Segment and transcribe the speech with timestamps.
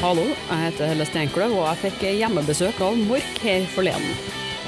[0.00, 4.14] Hallo, jeg heter Helle Steinkløv, og jeg fikk hjemmebesøk av Mork her forleden.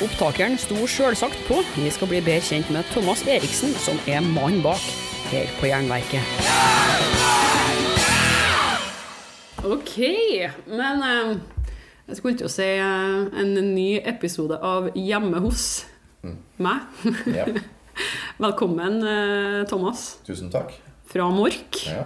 [0.04, 1.60] Opptakeren sto sjølsagt på.
[1.78, 4.82] Vi skal bli bedre kjent med Thomas Eriksen, som er mannen bak
[5.32, 6.36] her på Jernverket.
[9.62, 9.94] Ok,
[10.66, 11.32] men eh,
[12.10, 15.68] jeg skulle til å si eh, en ny episode av Hjemme hos
[16.62, 16.88] meg.
[17.38, 17.46] Ja,
[18.42, 20.72] Velkommen, eh, Thomas, tusen takk.
[21.12, 21.78] fra Mork.
[21.86, 22.04] Ja.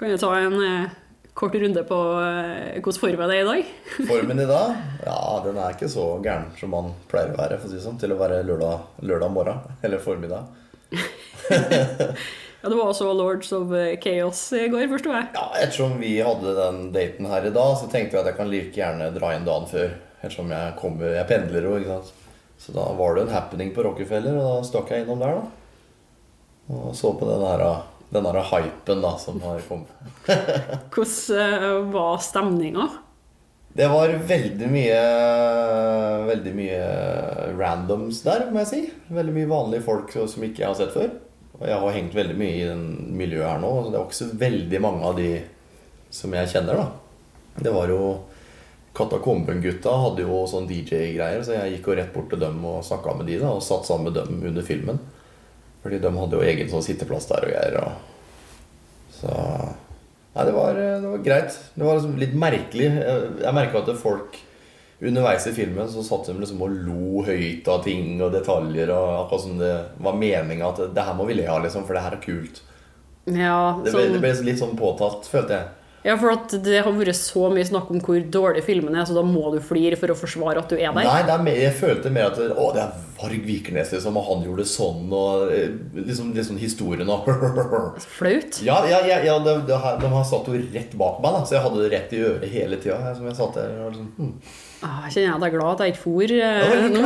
[0.00, 0.94] Kan jeg ta en eh,
[1.36, 3.74] kort runde på eh, hvordan formen er i dag?
[4.10, 7.68] Formen i dag, ja, den er ikke så gæren som man pleier å være, for
[7.68, 10.48] å si det sånn, til å være lørdag, lørdag morgen, eller formiddag.
[12.62, 13.70] Ja, Det var også Lords of
[14.02, 15.26] Chaos i går, forsto jeg.
[15.36, 18.48] Ja, ettersom vi hadde den daten her i dag, så tenkte jeg at jeg kan
[18.50, 19.92] like gjerne dra inn dagen før.
[20.22, 22.24] Ettersom jeg kommer, jeg pendler jo, ikke sant.
[22.58, 26.72] Så da var det en happening på Rockefeller, og da stakk jeg innom der, da.
[26.74, 27.62] Og så på den her,
[28.10, 29.90] den derre hypen da, som har kommet.
[30.94, 32.88] Hvordan eh, var stemninga?
[33.76, 35.00] Det var veldig mye
[36.26, 36.84] Veldig mye
[37.58, 38.78] randoms der, må jeg si.
[39.12, 41.10] Veldig mye vanlige folk som ikke jeg har sett før.
[41.58, 44.18] Og jeg har hengt veldig mye i den miljøet her nå, så det var ikke
[44.18, 45.28] så veldig mange av de
[46.12, 47.62] som jeg kjenner, da.
[47.62, 48.00] Det var jo
[48.96, 53.12] Katakomben-gutta hadde jo sånn DJ-greier, så jeg gikk jo rett bort til dem og snakka
[53.18, 55.00] med de da, og satt sammen med dem under filmen.
[55.86, 57.76] Fordi de hadde jo egen sånn sitteplass der og greier.
[57.86, 59.34] Og så
[60.36, 61.54] Nei, det var, det var greit.
[61.72, 62.88] Det var liksom litt merkelig.
[62.98, 64.34] Jeg, jeg merka at folk
[65.00, 68.92] underveis i filmen så satt de liksom og lo høyt av ting og detaljer.
[68.92, 71.96] og Akkurat som det var meninga at det her må vi le av, liksom, for
[71.96, 72.60] det her er kult.
[73.26, 75.72] Ja, Det ble, det ble litt sånn påtatt, følte jeg.
[76.06, 79.16] Ja, for at det har vært så mye snakk om hvor dårlig filmen er, så
[79.16, 81.02] da må du flire for å forsvare at du er der.
[81.08, 84.44] Nei, er mer, jeg følte mer at Å, det er Varg Vikernes, liksom, og han
[84.44, 87.26] gjorde sånn, og eh, liksom, liksom historien og
[88.18, 88.60] Flaut.
[88.66, 91.42] Ja, ja, ja, ja de, de, har- de har satt jo rett bak meg, da,
[91.48, 93.14] så jeg hadde det rett i øret hele tida.
[93.16, 94.32] Som jeg satt der og liksom, hmm.
[94.86, 96.32] Ah, kjenner jeg deg glad at jeg ikke for.
[96.36, 97.02] eh, nå,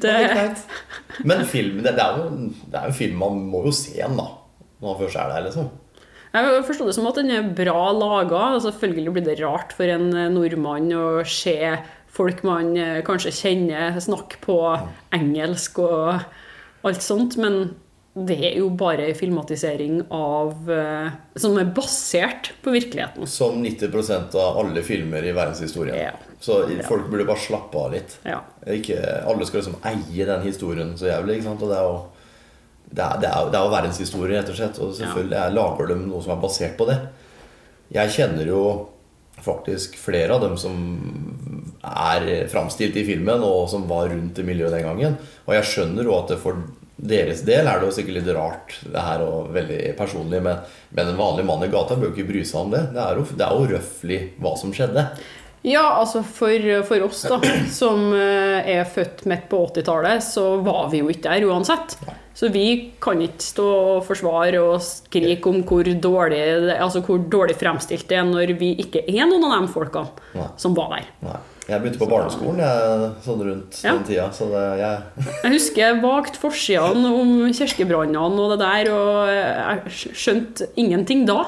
[0.00, 1.26] Det.
[1.28, 4.00] Men film, det, det, er jo, det er jo en film man må jo se
[4.00, 4.24] en, da.
[4.80, 5.68] Når man først er der, liksom.
[6.32, 8.44] Jeg forstod det som at den er bra laga.
[8.62, 11.58] Selvfølgelig blir det rart for en eh, nordmann å se
[12.10, 14.58] folk man eh, kanskje kjenner, snakke på
[15.16, 17.72] engelsk og alt sånt, men
[18.14, 23.26] det er jo bare en filmatisering av eh, Som er basert på virkeligheten.
[23.30, 25.98] Som 90% av alle filmer i verdenshistorien.
[25.98, 26.14] Ja.
[26.40, 28.16] Så folk burde bare slappe av litt.
[28.26, 28.40] Ja.
[28.66, 28.98] Ikke,
[29.28, 31.42] alle skal liksom eie den historien så jævlig.
[31.46, 32.00] Og det er jo
[32.90, 34.80] det er, det er, det er jo verdenshistorie, rett og slett.
[34.82, 35.50] Og selvfølgelig ja.
[35.54, 36.98] lager de noe som er basert på det.
[37.94, 38.64] Jeg kjenner jo
[39.40, 40.74] faktisk flere av dem som
[41.80, 45.16] er framstilt i filmen, og som var rundt i miljøet den gangen.
[45.46, 46.60] Og jeg skjønner jo at for
[47.00, 50.60] deres del er det jo sikkert litt rart, det her og veldig personlig, men,
[50.92, 52.82] men en vanlig mann i gata bør jo ikke bry seg om det.
[52.92, 55.06] Det er jo, det er jo røftlig hva som skjedde.
[55.66, 57.36] Ja, altså for, for oss da,
[57.80, 61.98] som eh, er født midt på 80-tallet, så var vi jo ikke der uansett.
[62.40, 62.64] Så vi
[63.02, 66.40] kan ikke stå og forsvare og skrike om hvor dårlig,
[66.78, 70.46] altså hvor dårlig fremstilt det er når vi ikke er noen av de folkene Nei.
[70.56, 71.10] som var der.
[71.26, 71.38] Nei.
[71.70, 73.92] Jeg begynte på barneskolen jeg, sånn rundt Ja.
[73.92, 79.30] den tida, så det, jeg Jeg husker vagt forsidene om kirkebrannene og det der, og
[79.30, 81.44] jeg skjønte ingenting da.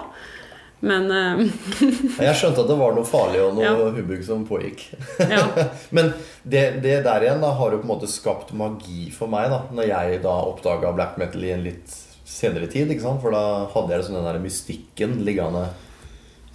[0.83, 1.43] Men eh,
[2.27, 3.75] Jeg skjønte at det var noe farlig og noe Ja.
[3.95, 4.81] hubbug som pågikk.
[5.23, 5.45] ja.
[5.97, 6.13] Men
[6.43, 9.61] det, det der igjen da har jo på en måte skapt magi for meg, da
[9.71, 11.95] når jeg da oppdaga black metal i en litt
[12.27, 12.91] senere tid.
[12.91, 13.23] ikke sant?
[13.23, 13.45] For da
[13.77, 15.69] hadde jeg liksom den der mystikken liggende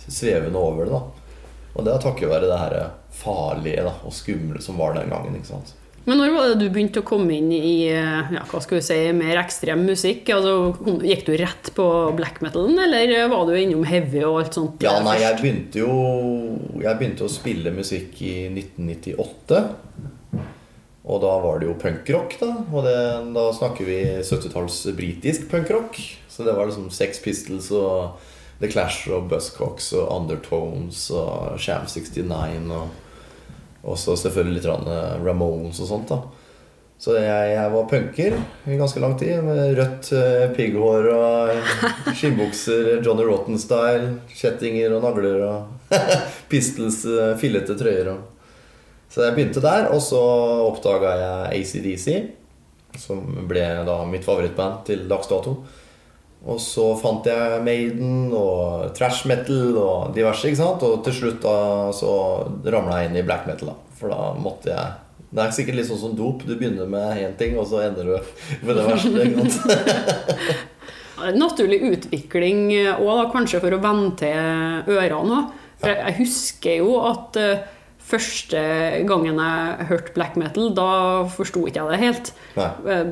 [0.07, 0.91] svevende over det.
[0.97, 2.77] da Og det er takket være det her
[3.17, 5.35] farlige da og skumle som var den gangen.
[5.39, 5.73] ikke sant?
[6.07, 8.84] Men når var det du begynte å komme inn i eh, ja, hva skal vi
[8.85, 10.29] si, mer ekstrem musikk?
[10.31, 14.85] Altså, gikk du rett på black metalen, eller var du innom heavy og alt sånt?
[14.88, 15.97] Ja, nei, jeg begynte jo
[16.79, 19.59] Jeg begynte å spille musikk i 1998.
[21.07, 22.53] Og da var det jo punkrock, da.
[22.72, 22.96] Og det,
[23.35, 26.00] da snakker vi 70-talls britisk punkrock.
[26.31, 28.23] Så det var liksom Sex Pistols og
[28.62, 33.06] The Clash og Buzzcocks og Undertones og Sham 69 og
[33.84, 36.09] og så selvfølgelig litt eh, Ramones og sånt.
[36.09, 36.22] da
[36.97, 39.41] Så jeg, jeg var punker i ganske lang tid.
[39.46, 44.16] Med rødt eh, pigghår og skinnbukser, Johnny Rotten-style.
[44.34, 45.94] Kjettinger og nagler og
[46.52, 48.14] Pistols, eh, fillete trøyer.
[48.16, 48.26] Og.
[49.14, 50.22] Så jeg begynte der, og så
[50.68, 52.08] oppdaga jeg ACDC,
[53.00, 55.62] som ble da mitt favorittband til dags dato.
[56.45, 60.45] Og så fant jeg Maiden og trash metal og diverse.
[60.47, 60.85] ikke sant?
[60.85, 61.57] Og til slutt da
[61.95, 62.11] så
[62.63, 63.73] ramla jeg inn i black metal.
[63.73, 66.45] da For da måtte jeg Det er sikkert litt sånn som dop.
[66.47, 68.16] Du begynner med én ting, og så ender du
[68.66, 69.25] med det verste.
[69.25, 70.73] ikke sant?
[71.41, 72.69] Naturlig utvikling
[73.01, 75.55] òg, kanskje for å vende til ørene òg.
[75.81, 77.66] For jeg, husker jo at eh,
[78.07, 78.61] første
[79.07, 80.87] gangen jeg hørte black metal, da
[81.33, 82.31] forsto ikke jeg det helt.
[82.55, 82.69] Nei.
[82.93, 83.03] Eh,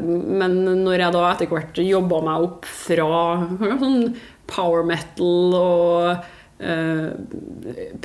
[0.41, 0.55] Men
[0.85, 3.09] når jeg da etter hvert jobba meg opp fra
[3.81, 4.15] sånn
[4.47, 6.25] power metal og
[6.63, 7.11] eh,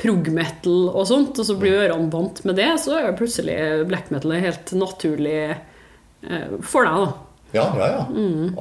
[0.01, 3.57] prog metal og sånt, og så blir ørene vant med det, så er plutselig
[3.89, 7.11] black metal helt naturlig eh, for deg, da.
[7.51, 8.03] Ja, ja, ja.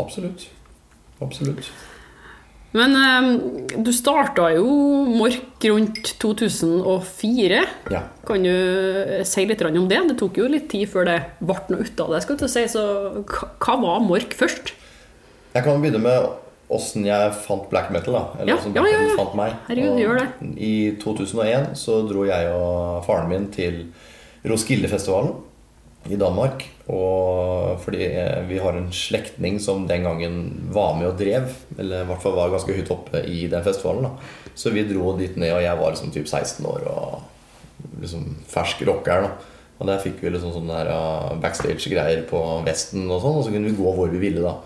[0.02, 0.48] Absolutt.
[1.22, 1.68] Absolutt.
[2.76, 4.66] Men eh, du starta jo
[5.10, 7.62] Mork rundt 2004.
[7.90, 8.02] Ja.
[8.28, 9.98] Kan du eh, si litt om det?
[10.12, 12.22] Det tok jo litt tid før det ble noe ut av det.
[12.22, 12.84] skal du si, så
[13.24, 14.74] hva- var Mork først?
[15.56, 16.30] Jeg kan begynne med
[16.70, 18.14] åssen jeg fant black metal.
[18.14, 19.18] da Eller åssen ja, black ja, metal ja.
[19.18, 19.56] fant meg.
[19.66, 20.56] Herregud.
[20.56, 23.82] I 2001 så dro jeg og faren min til
[24.46, 25.34] Roskildefestivalen
[26.08, 26.64] i Danmark.
[26.90, 30.40] Og fordi eh, vi har en slektning som den gangen
[30.72, 34.08] var med og drev, eller i hvert fall var ganske høyt oppe i den festivalen.
[34.08, 38.26] da Så vi dro dit ned, og jeg var liksom typ 16 år og liksom
[38.48, 39.28] fersk rocker.
[39.28, 39.30] da
[39.78, 43.70] Og der fikk vi liksom sånne uh, backstage-greier på Vesten og sånn, og så kunne
[43.70, 44.58] vi gå hvor vi ville, da.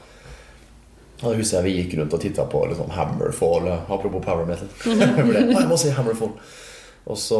[1.22, 3.68] Og da husker jeg vi gikk rundt og titta på liksom Hammerfall.
[3.86, 4.68] Apropos power metal.
[5.54, 6.34] Jeg må si Hammerfall.
[7.04, 7.38] Og så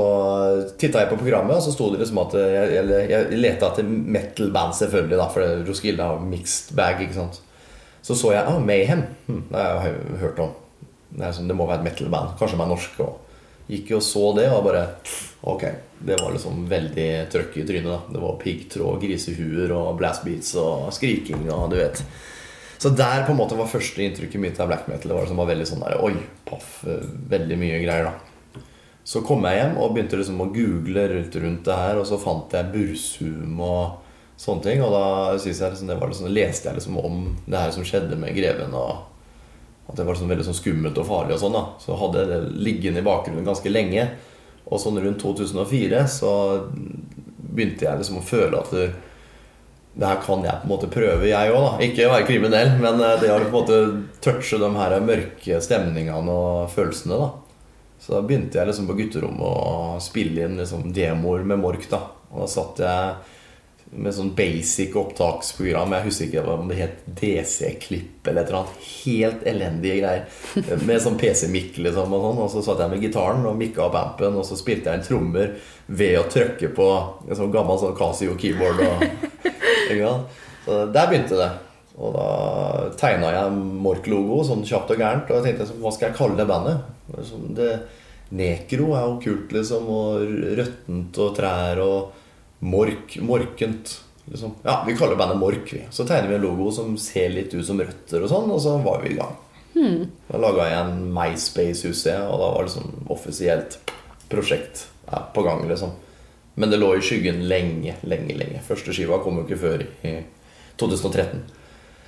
[0.76, 3.87] titta jeg på programmet, og så sto det liksom at jeg, jeg, jeg leta etter
[3.88, 7.00] metal-band, selvfølgelig, da, for Roskilde har mixed bag.
[7.00, 7.40] ikke sant?
[8.05, 9.06] Så så jeg ah, Mayhem.
[9.26, 10.52] Hm, det har jeg hørt om.
[11.14, 12.34] Det, sånn, det må være et metal-band.
[12.40, 13.22] Kanskje de er norske òg.
[13.64, 14.84] Gikk jo og så det, og bare
[15.49, 15.64] Ok.
[16.05, 17.88] Det var liksom veldig trøkk i trynet.
[17.88, 22.02] da Det var piggtråd, grisehuer og blastbeats og skriking og du vet.
[22.76, 25.08] Så der på en måte var første inntrykket mitt av black metal.
[25.08, 26.12] Det var liksom var veldig sånn der, Oi,
[26.44, 28.33] paff, veldig mye greier, da.
[29.04, 32.16] Så kom jeg hjem og begynte liksom å google rundt, rundt det her, og så
[32.20, 34.04] fant jeg Bursum og
[34.40, 34.84] sånne ting.
[34.84, 35.06] Og da
[35.36, 38.32] synes jeg liksom, det var liksom, leste jeg liksom om det her som skjedde med
[38.36, 41.58] greven, og at det var liksom veldig sånn skummelt og farlig og sånn.
[41.58, 44.08] da Så hadde jeg det liggende i bakgrunnen ganske lenge.
[44.64, 46.30] Og sånn rundt 2004 så
[47.54, 48.86] begynte jeg liksom å føle at det,
[49.94, 51.84] det her kan jeg på en måte prøve, jeg òg.
[51.84, 53.80] Ikke være kriminell, men eh, det å på en måte
[54.24, 57.20] touche de her mørke stemningene og følelsene.
[57.20, 57.44] da
[57.99, 61.88] Så da begynte jeg liksom på gutterommet å spille inn liksom demoer med Mork.
[61.91, 62.02] da
[62.35, 63.14] Og da satt jeg
[63.94, 65.93] med sånn basic opptaksprogram.
[65.94, 68.87] Jeg husker ikke om det het DC-klipp eller et eller annet.
[69.05, 70.81] Helt elendige greier.
[70.88, 72.41] Med sånn PC-mikk liksom og sånn.
[72.43, 75.06] Og så satt jeg med gitaren og mikka opp ampen, og så spilte jeg en
[75.06, 75.55] trommer
[75.87, 76.88] ved å trykke på
[77.29, 78.82] en sånn gammel sånn Casio-keyboard.
[80.64, 81.52] Så der begynte det.
[81.94, 82.29] Og da
[82.99, 85.31] tegna jeg Mork-logo sånn kjapt og gærent.
[85.31, 86.94] Og jeg tenkte hva skal jeg kalle det bandet?
[87.28, 87.70] Sånn, det,
[88.34, 89.88] Nekro er jo kult, liksom.
[89.92, 92.20] Og røttent og trær og
[92.64, 93.98] Mork, morkent.
[94.24, 94.54] Liksom.
[94.64, 95.72] Ja, vi kaller bandet Mork.
[95.72, 98.62] vi Så tegner vi en logo som ser litt ut som røtter, og sånn, og
[98.64, 99.34] så var vi i gang.
[100.30, 103.78] Da laga jeg en MySpace-huset, og da var det liksom offisielt
[104.30, 105.66] prosjekt ja, på gang.
[105.68, 105.92] liksom
[106.54, 108.62] Men det lå i skyggen lenge, lenge, lenge.
[108.64, 110.14] Første skiva kom jo ikke før i
[110.80, 111.42] 2013.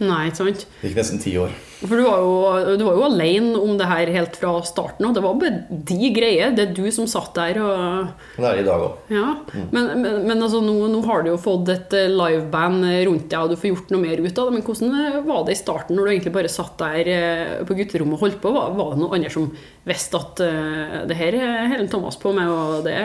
[0.03, 0.67] Nei, ikke sant?
[0.81, 1.55] Det gikk nesten ti år.
[1.77, 5.13] For du var, jo, du var jo alene om det her helt fra starten, og
[5.17, 6.55] det var bare de greier.
[6.57, 9.13] Det er du som satt der og det er det i dag òg.
[9.13, 9.35] Ja.
[9.75, 13.39] Men, men, men altså, nå, nå har du jo fått et eh, liveband rundt deg,
[13.41, 14.57] og du får gjort noe mer ut av det.
[14.57, 17.77] Men hvordan eh, var det i starten, når du egentlig bare satt der eh, på
[17.77, 18.53] gutterommet og holdt på?
[18.57, 19.49] Var, var det noen andre som
[19.87, 22.97] visste at uh, det her er Helen Thomas på med, og det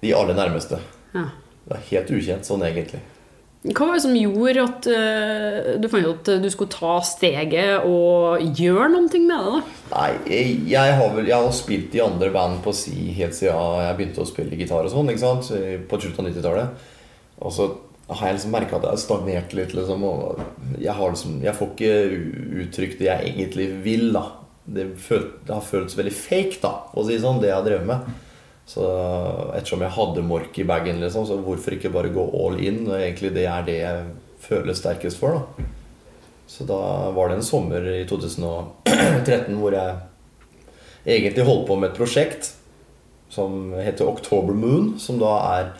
[0.00, 0.78] De aller nærmeste.
[1.14, 1.28] ja.
[1.62, 2.98] Det er helt ukjent sånn egentlig.
[3.62, 7.84] Hva var det som gjorde at uh, du fant ut at du skulle ta steget
[7.86, 9.28] og gjøre noe med det?
[9.30, 9.60] da?
[9.92, 10.08] Nei,
[10.72, 14.24] jeg, har vel Jeg har spilt i andre band på si helt siden jeg begynte
[14.24, 15.52] å spille gitar og sånn, ikke sant?
[15.86, 16.90] På slutten av 90-tallet.
[17.42, 17.68] Og så
[18.10, 20.04] har jeg liksom merka at jeg har stagnert litt, liksom.
[20.08, 20.42] Og
[20.78, 21.94] jeg, har liksom, jeg får ikke
[22.64, 24.26] uttrykt det jeg egentlig vil, da.
[24.62, 27.88] Det, føl, det har føltes veldig fake, da, å si sånn, det jeg har drevet
[27.88, 28.12] med.
[28.72, 28.84] Så
[29.52, 32.86] ettersom jeg hadde Mork i bagen, liksom, så hvorfor ikke bare gå all in?
[32.88, 34.06] Egentlig det er det jeg
[34.46, 35.66] føler sterkest for, da.
[36.48, 36.78] Så da
[37.16, 40.00] var det en sommer i 2013 hvor jeg
[41.04, 42.52] egentlig holdt på med et prosjekt
[43.32, 45.70] som heter October Moon, som da er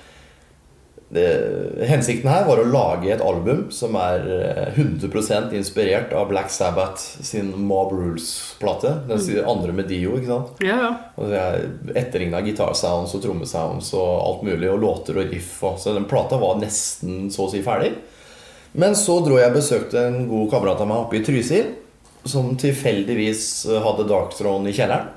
[1.13, 6.49] det, Hensikten her var å lage et album som er eh, 100 inspirert av Black
[6.51, 8.95] Sabbath sin Mob Rules-plate.
[9.11, 10.63] Den andre med Dio, ikke sant?
[10.65, 10.93] Ja, ja.
[11.21, 11.69] Og det er
[12.01, 15.53] Etterligna gitarsounds og trommesounds og alt mulig, og låter og riff.
[15.69, 17.93] Og, så den plata var nesten så å si ferdig.
[18.73, 21.75] Men så dro jeg og besøkte en god kamerat av meg oppe i Trysil,
[22.25, 25.13] som tilfeldigvis hadde Dark Throne i kjelleren.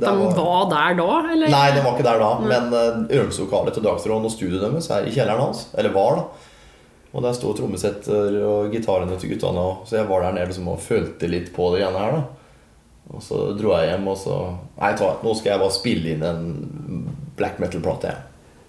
[0.00, 1.48] De var- der da, eller?
[1.52, 2.30] Nei, de var ikke der da.
[2.42, 5.66] Men uh, øvingslokalet til Dagsråden og studioet deres er i kjelleren hans.
[5.78, 6.46] Eller var, da.
[7.16, 9.66] Og der sto trommesetter og gitarene til guttene.
[9.88, 12.16] Så jeg var der nede liksom, og følte litt på det greiene her.
[12.18, 14.38] da Og så dro jeg hjem, og så
[14.76, 17.06] Nei, ta, nå skal jeg bare spille inn en
[17.38, 18.12] black metal-plate.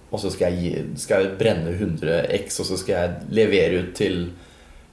[0.08, 3.82] Og så skal jeg, gi, skal jeg brenne 100 X, og så skal jeg levere
[3.84, 4.30] ut til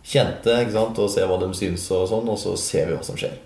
[0.04, 0.98] kjente ikke sant?
[0.98, 3.38] og se hva de syns, og sånn, og så ser vi hva som skjer.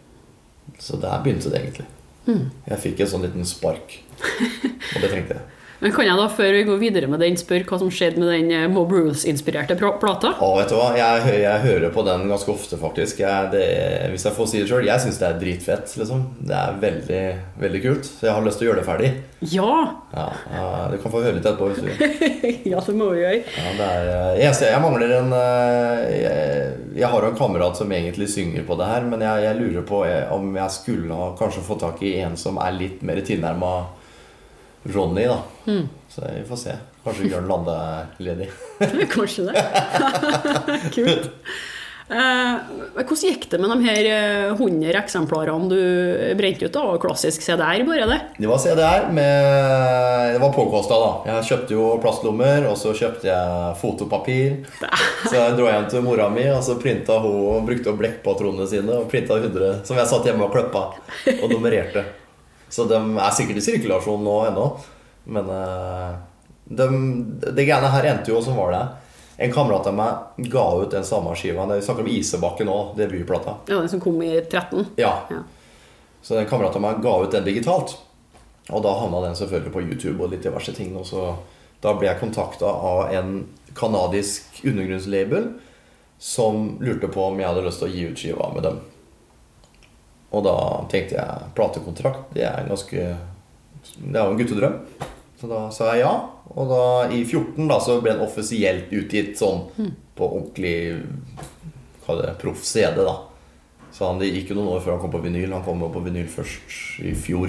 [0.80, 1.86] Så der begynte det egentlig.
[2.28, 3.98] Jeg fikk en sånn liten spark.
[4.20, 5.57] Og det trengte jeg.
[5.78, 8.32] Men kan jeg da, før vi går videre med den, spørre hva som skjedde med
[8.32, 10.32] den eh, Mob Rules-inspirerte plata?
[10.42, 10.88] Å, vet du hva?
[10.98, 13.20] Jeg, jeg hører på den ganske ofte, faktisk.
[13.22, 13.62] Jeg, det,
[14.10, 15.92] hvis jeg får si det sjøl, jeg syns det er dritfett.
[16.00, 17.22] liksom Det er veldig,
[17.62, 18.10] veldig kult.
[18.10, 19.12] Så jeg har lyst til å gjøre det ferdig.
[19.54, 19.76] Ja!
[20.18, 20.26] Ja,
[20.90, 21.70] Du kan få høre litt etterpå.
[21.70, 22.58] hvis du vil.
[22.72, 23.38] ja, det må vi gjøre.
[23.54, 27.78] Ja, det er, eh, jeg, jeg mangler en eh, jeg, jeg har jo en kamerat
[27.78, 30.02] som egentlig synger på det her, men jeg, lurer på
[30.34, 33.72] om jeg skulle ha kanskje fått tak i en som er litt mer tilnærma
[34.82, 35.40] Ronny, da.
[36.08, 36.76] Så vi får se.
[37.04, 38.50] Kanskje Bjørn Lande er ledig.
[39.14, 39.64] Kanskje det.
[40.94, 41.28] Kult.
[42.08, 42.62] Uh,
[42.96, 45.80] hvordan gikk det med de her eh, 100 eksemplarene du
[46.38, 46.72] brente ut?
[46.72, 46.94] da?
[47.02, 48.16] Klassisk CDR, bare det?
[48.38, 51.10] Det var CDR med Det var påkosta, da.
[51.28, 54.56] Jeg kjøpte jo plastlommer, og så kjøpte jeg fotopapir.
[55.28, 59.02] Så jeg dro hjem til mora mi, og så printa hun og brukte blekkpatronene sine
[59.02, 60.84] og printa 100 som jeg satt hjemme og kløppa
[61.42, 62.06] og nummererte.
[62.68, 64.64] Så de er sikkert i sirkulasjon nå ennå.
[65.28, 66.16] Men eh,
[66.64, 66.88] de,
[67.48, 68.82] det greiene her endte jo som var det.
[69.38, 71.66] En kamerat av meg ga ut den samme skiva.
[71.70, 73.60] Vi snakker om Isebakke nå, debutplata.
[73.70, 74.84] Ja, Den som kom i 13?
[74.98, 75.12] Ja.
[75.30, 75.44] Ja.
[76.22, 77.94] Så en kamerat av meg ga ut den digitalt.
[78.68, 80.90] Og da havna den selvfølgelig på YouTube og litt diverse ting.
[80.98, 81.30] Og så,
[81.84, 83.38] da ble jeg kontakta av en
[83.78, 85.52] kanadisk undergrunnslabel
[86.18, 88.80] som lurte på om jeg hadde lyst til å gi ut skiva med dem.
[90.28, 90.56] Og da
[90.92, 93.04] tenkte jeg platekontrakt, det er ganske
[93.98, 94.76] Det er jo en guttedrøm.
[95.40, 96.12] Så da sa jeg ja.
[96.52, 96.82] Og da
[97.14, 99.64] i 14 da så ble den offisielt utgitt sånn
[100.18, 100.76] på ordentlig
[102.04, 103.16] hva det proff CD, da.
[103.92, 105.52] Så han, det gikk jo noen år før han kom på vinyl.
[105.54, 107.48] Han kom jo på vinyl først i fjor.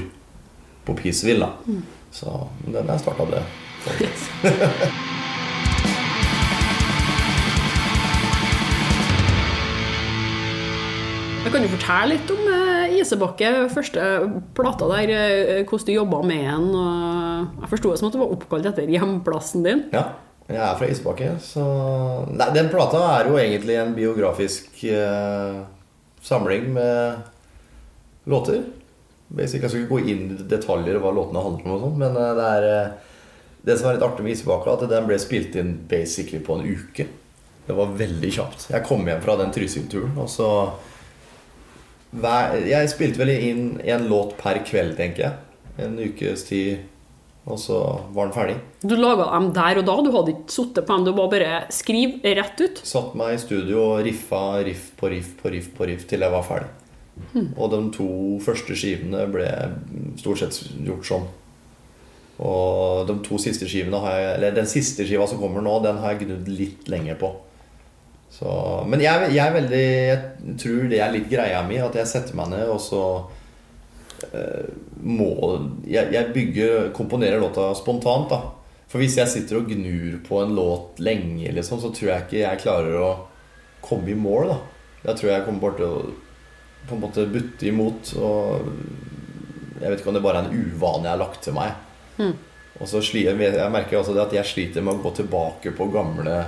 [0.85, 1.51] På Peaceville, da.
[2.15, 2.27] Så
[2.63, 3.43] men den jeg starta det.
[11.43, 14.05] Jeg kan jo fortelle litt om eh, Isebakke, første
[14.57, 16.71] plata der, eh, hvordan du jobba med den.
[17.61, 19.85] Jeg forsto det som at det var oppkalt etter hjemplassen din.
[19.93, 20.07] Ja,
[20.49, 21.63] jeg er fra Isebakke, så
[22.33, 25.59] Nei, den plata er jo egentlig en biografisk eh,
[26.25, 27.19] samling med
[28.25, 28.63] låter.
[29.29, 32.17] Basic, Jeg skal ikke gå inn i detaljer hva låtene handler om, og sånt, men
[32.17, 32.91] eh, det er eh,
[33.59, 36.55] Det som er litt artig med Isbakke, er at den ble spilt inn basically på
[36.55, 37.05] en uke.
[37.67, 38.69] Det var veldig kjapt.
[38.71, 40.47] Jeg kom hjem fra den Trysil-turen, og så
[42.11, 45.35] hver, Jeg spilte vel inn en låt per kveld, tenker jeg.
[45.79, 46.81] En ukes tid,
[47.49, 47.79] og så
[48.13, 48.57] var den ferdig.
[48.81, 51.61] Du laga dem der og da, du hadde ikke sittet på dem, du bare bare
[51.73, 52.81] skriv rett ut.
[52.83, 56.35] Satt meg i studio og riffa riff på riff på riff på riff til jeg
[56.35, 56.73] var ferdig.
[57.59, 58.09] Og de to
[58.43, 59.47] første skivene ble
[60.21, 61.27] stort sett gjort sånn.
[62.39, 65.99] Og de to siste skivene har jeg Eller den siste skiva som kommer nå, den
[65.99, 67.33] har jeg gnudd litt lenger på.
[68.29, 68.51] Så,
[68.87, 72.51] men jeg, jeg veldig Jeg tror det er litt greia mi, at jeg setter meg
[72.53, 73.03] ned, og så
[74.29, 74.69] eh,
[75.01, 75.31] må
[75.89, 78.41] jeg, jeg bygger Komponerer låta spontant, da.
[78.89, 82.39] For hvis jeg sitter og gnur på en låt lenge, liksom, så tror jeg ikke
[82.41, 83.09] jeg klarer å
[83.85, 84.49] komme i mål.
[84.49, 85.99] da Jeg tror jeg kommer bare til å
[86.87, 88.13] på en måte butte imot.
[88.17, 88.69] Og
[89.79, 91.75] jeg vet ikke om det bare er en uvane jeg har lagt til meg.
[92.79, 95.89] Og så jeg, jeg merker også det at jeg sliter med å gå tilbake på
[95.93, 96.39] gamle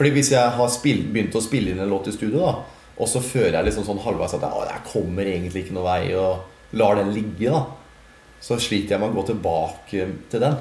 [0.00, 3.08] Fordi hvis jeg har spill, begynt å spille inn en låt i studio, da og
[3.08, 6.98] så føler jeg liksom sånn halvveis at jeg, kommer egentlig ikke noen vei, og lar
[6.98, 7.62] den ligge, da
[8.40, 10.54] så sliter jeg med å gå tilbake til den.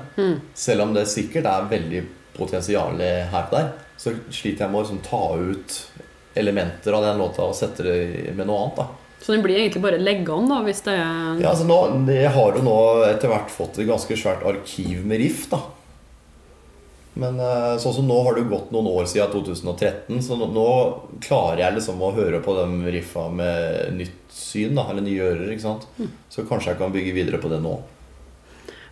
[0.57, 2.01] Selv om det sikkert er veldig
[2.35, 3.69] potensial her og der,
[3.99, 5.77] så sliter jeg med å liksom ta ut
[6.39, 8.81] elementer av den låta og sette det med noe annet.
[8.81, 11.79] da Så den blir egentlig bare leggende, da, hvis det er ja, altså nå,
[12.11, 12.77] Jeg har jo nå
[13.07, 15.47] etter hvert fått et ganske svært arkiv med riff.
[15.51, 15.63] da
[17.19, 20.67] Men eh, sånn som nå har det gått noen år siden 2013, så nå, nå
[21.23, 25.47] klarer jeg liksom å høre på de riffa med nytt syn, da, eller nye ører.
[25.51, 25.87] ikke sant?
[26.31, 27.79] Så kanskje jeg kan bygge videre på det nå.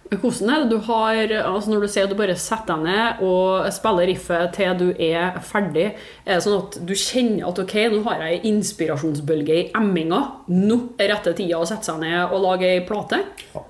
[0.08, 3.24] Men Hvordan er det du har altså Når du sier du bare setter deg ned
[3.28, 5.90] og spiller riffet til du er ferdig,
[6.24, 10.22] er det sånn at du kjenner at ok, nå har jeg ei inspirasjonsbølge i emminga,
[10.54, 13.20] nå er rette tida å sette seg ned og lage ei plate?
[13.52, 13.66] Ja,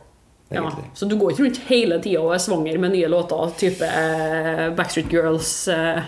[0.49, 3.87] Ja, så du går ikke rundt hele tida og er svanger med nye låter, type
[3.87, 5.99] eh, Backstreet Girls, eh,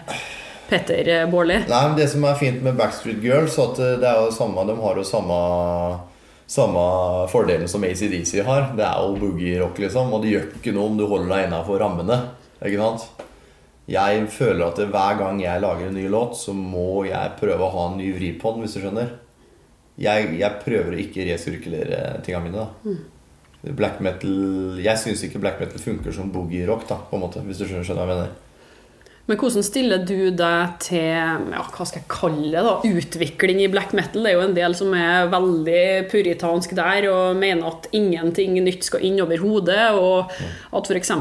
[0.70, 1.58] Petter eh, Baarli?
[1.68, 4.78] Nei, men Det som er fint med Backstreet Girls, at det er jo samme, de
[4.80, 5.42] har jo samme,
[6.48, 6.86] samme
[7.34, 8.72] fordelen som ACDC har.
[8.80, 10.16] Det er jo boogie-rock, liksom.
[10.16, 12.22] Og det gjør ikke noe om du holder deg innafor rammene.
[12.64, 13.28] Ikke sant?
[13.90, 17.74] Jeg føler at hver gang jeg lager en ny låt, så må jeg prøve å
[17.76, 19.16] ha en ny vri på den, hvis du skjønner.
[20.00, 22.68] jeg, jeg prøver å ikke resirkulere tingene mine.
[22.86, 23.18] da
[23.60, 27.60] Black metal Jeg syns ikke black metal funker som boogie-rock, da på en måte hvis
[27.60, 28.38] du skjønner hva jeg mener.
[29.30, 33.68] Men hvordan stiller du deg til ja, hva skal jeg kalle det da, utvikling i
[33.70, 34.26] black metal?
[34.26, 38.88] Det er jo en del som er veldig puritansk der og mener at ingenting nytt
[38.88, 40.34] skal inn over hodet, og
[40.74, 41.14] at f.eks.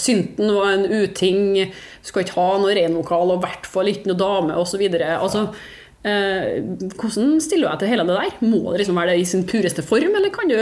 [0.00, 1.66] synten var en uting,
[2.00, 4.86] skal ikke ha noe renvokal og i hvert fall ikke noe dame osv.
[4.96, 8.36] Altså, eh, hvordan stiller du deg til hele det der?
[8.46, 10.56] Må det liksom være det i sin pureste form, eller kan du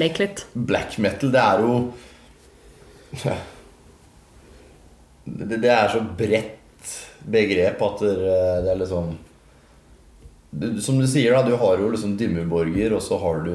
[0.00, 0.44] leke litt?
[0.54, 1.74] Black metal, det er jo
[5.24, 6.92] det, er så bredt
[7.30, 8.12] begrep at det,
[8.64, 9.10] det er liksom
[10.82, 13.54] Som du sier, da, du har jo liksom Dimmeborger, og så har du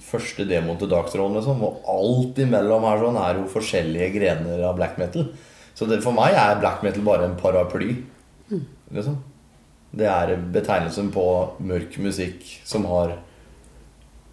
[0.00, 1.60] første demoen til Darkthrone, liksom.
[1.62, 5.28] Og alt imellom her sånn er jo forskjellige grener av black metal.
[5.76, 7.92] Så det, for meg er black metal bare en paraply.
[8.90, 9.20] Liksom.
[9.90, 11.24] Det er betegnelsen på
[11.66, 13.16] mørk musikk som har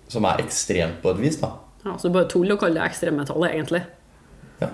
[0.08, 1.50] Som er ekstremt på et vis, da.
[1.84, 3.82] Ja, så bare tull å kalle det ekstremmetallet, egentlig.
[4.62, 4.70] Ja.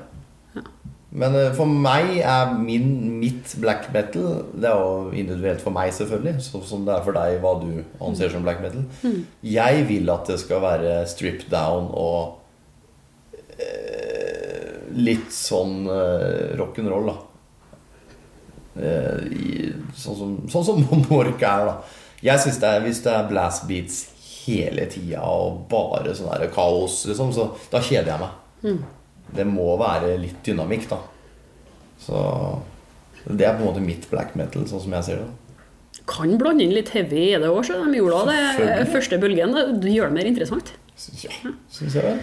[1.14, 5.92] Men eh, for meg er min, mitt black metal Det er jo individuelt for meg,
[5.94, 6.42] selvfølgelig.
[6.46, 8.86] Sånn som det er for deg hva du anser som black metal.
[9.46, 12.40] Jeg vil at det skal være stripped down og
[13.58, 17.20] eh, litt sånn eh, rock'n'roll, da.
[18.74, 21.76] Eh, i, sånn som, sånn som Mork er, da.
[22.24, 24.02] Jeg synes det er, Hvis det er blast beats
[24.44, 28.82] hele tida og bare sånn der kaos, liksom, så da kjeder jeg meg.
[29.34, 31.00] Det må være litt dynamikk, da.
[32.04, 32.20] Så
[33.24, 35.30] det er på en måte mitt black metal, sånn som jeg ser det.
[36.10, 39.56] Kan blande inn litt heavy i det òg, så de gjorde det første bølgen.
[39.80, 40.74] Det gjør det mer interessant.
[41.24, 41.32] Ja,
[41.72, 42.18] syns jeg det.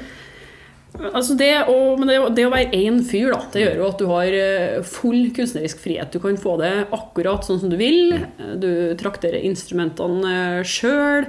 [0.98, 4.02] Altså det, å, men det, det å være én fyr, da, det gjør jo at
[4.02, 6.10] du har eh, full kunstnerisk frihet.
[6.12, 8.16] Du kan få det akkurat sånn som du vil.
[8.60, 8.70] Du
[9.00, 11.28] trakterer instrumentene sjøl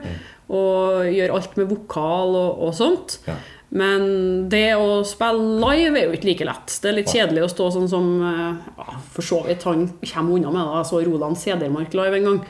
[0.52, 3.20] og gjør alt med vokal og, og sånt.
[3.30, 3.38] Ja.
[3.72, 6.74] Men det å spille live er jo ikke like lett.
[6.84, 10.36] Det er litt kjedelig å stå sånn som eh, ja, For så vidt han kommer
[10.36, 10.82] unna med det.
[10.82, 12.42] Jeg så Roland Sedermark live en gang.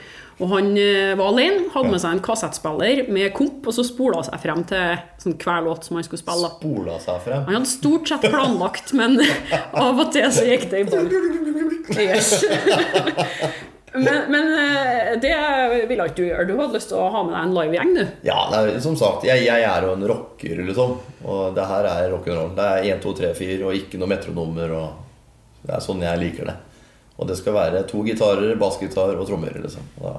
[0.41, 4.23] Og han eh, var alene, hadde med seg en kassettspiller med komp, og så spola
[4.25, 6.49] seg frem til sånn hver låt som han skulle spille.
[6.55, 7.43] Spola seg frem.
[7.45, 9.19] Han hadde stort sett planlagt, men
[9.85, 11.11] av og til så gikk det i ball.
[11.91, 12.39] Yes.
[13.93, 15.33] Men, men eh, det
[15.89, 16.45] ville ikke du gjøre.
[16.47, 18.03] Du hadde lyst til å ha med deg en livegjeng, du.
[18.23, 20.93] Ja, er, som sagt, jeg, jeg er jo en rocker, liksom.
[21.27, 22.53] Og det her er rock'n'roll.
[22.55, 24.71] Det er 1, 2, 3, 4 og ikke noe metronummer.
[24.79, 26.55] Og det er sånn jeg liker det.
[27.19, 29.83] Og det skal være to gitarer, bassgitar og trommer, liksom.
[29.99, 30.15] Da,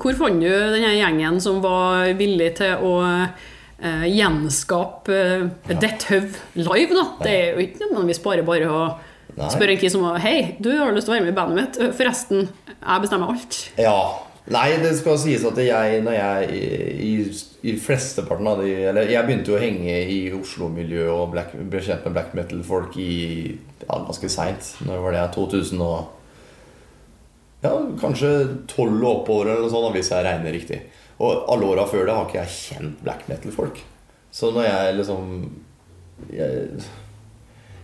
[0.00, 6.40] Hvor fant du denne gjengen som var villig til å eh, gjenskape uh, Det Høv
[6.58, 7.06] live, da?
[7.22, 8.82] Det er jo ikke nødvendigvis bare bare å
[9.50, 11.78] spørre en kis om Hei, du har lyst til å være med i bandet mitt?
[11.78, 13.62] Eh, Forresten, jeg bestemmer alt.
[13.78, 14.00] Ja.
[14.50, 16.60] Nei, det skal sies at jeg, når jeg i,
[17.06, 17.12] i
[17.60, 22.06] flesteparten av de Eller jeg begynte jo å henge i Oslo-miljøet og black, ble kjent
[22.06, 23.10] med black metal-folk i
[23.84, 24.72] ja, ganske seint.
[24.86, 25.26] Når var det?
[25.36, 26.16] 2000 og
[27.60, 28.30] Ja, kanskje
[28.64, 30.78] 12 og oppover, eller noe sånt, hvis jeg regner riktig.
[31.20, 33.82] Og alle åra før det har ikke jeg kjent black metal-folk.
[34.32, 35.34] Så når jeg liksom
[36.30, 36.80] jeg,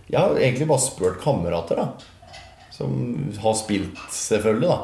[0.09, 2.33] jeg har egentlig bare spurt kamerater, da.
[2.73, 2.93] Som
[3.41, 4.79] har spilt, selvfølgelig, da.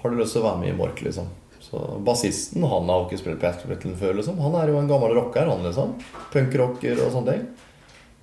[0.00, 1.28] Har du lyst til å være med i Mork, liksom?
[1.64, 4.40] Så Bassisten han har ikke spilt black metal før, liksom.
[4.44, 5.96] Han er jo en gammel rocker, han, liksom.
[6.34, 7.46] Punkrocker og sånne ting.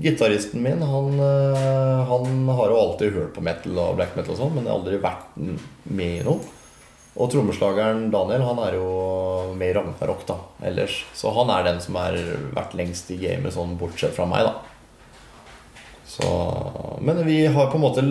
[0.01, 4.39] Gitaristen min, han, øh, han har jo alltid hørt på metal og black metal og
[4.39, 6.57] sånn, men har aldri vært med i noe.
[7.19, 8.87] Og trommeslageren Daniel han er jo
[9.57, 10.37] med i Ragnarok da,
[10.69, 11.01] ellers.
[11.17, 12.15] Så han er den som har
[12.55, 14.53] vært lengst i gamet, sånn bortsett fra meg, da.
[16.11, 16.29] Så,
[17.03, 18.05] men vi har på en måte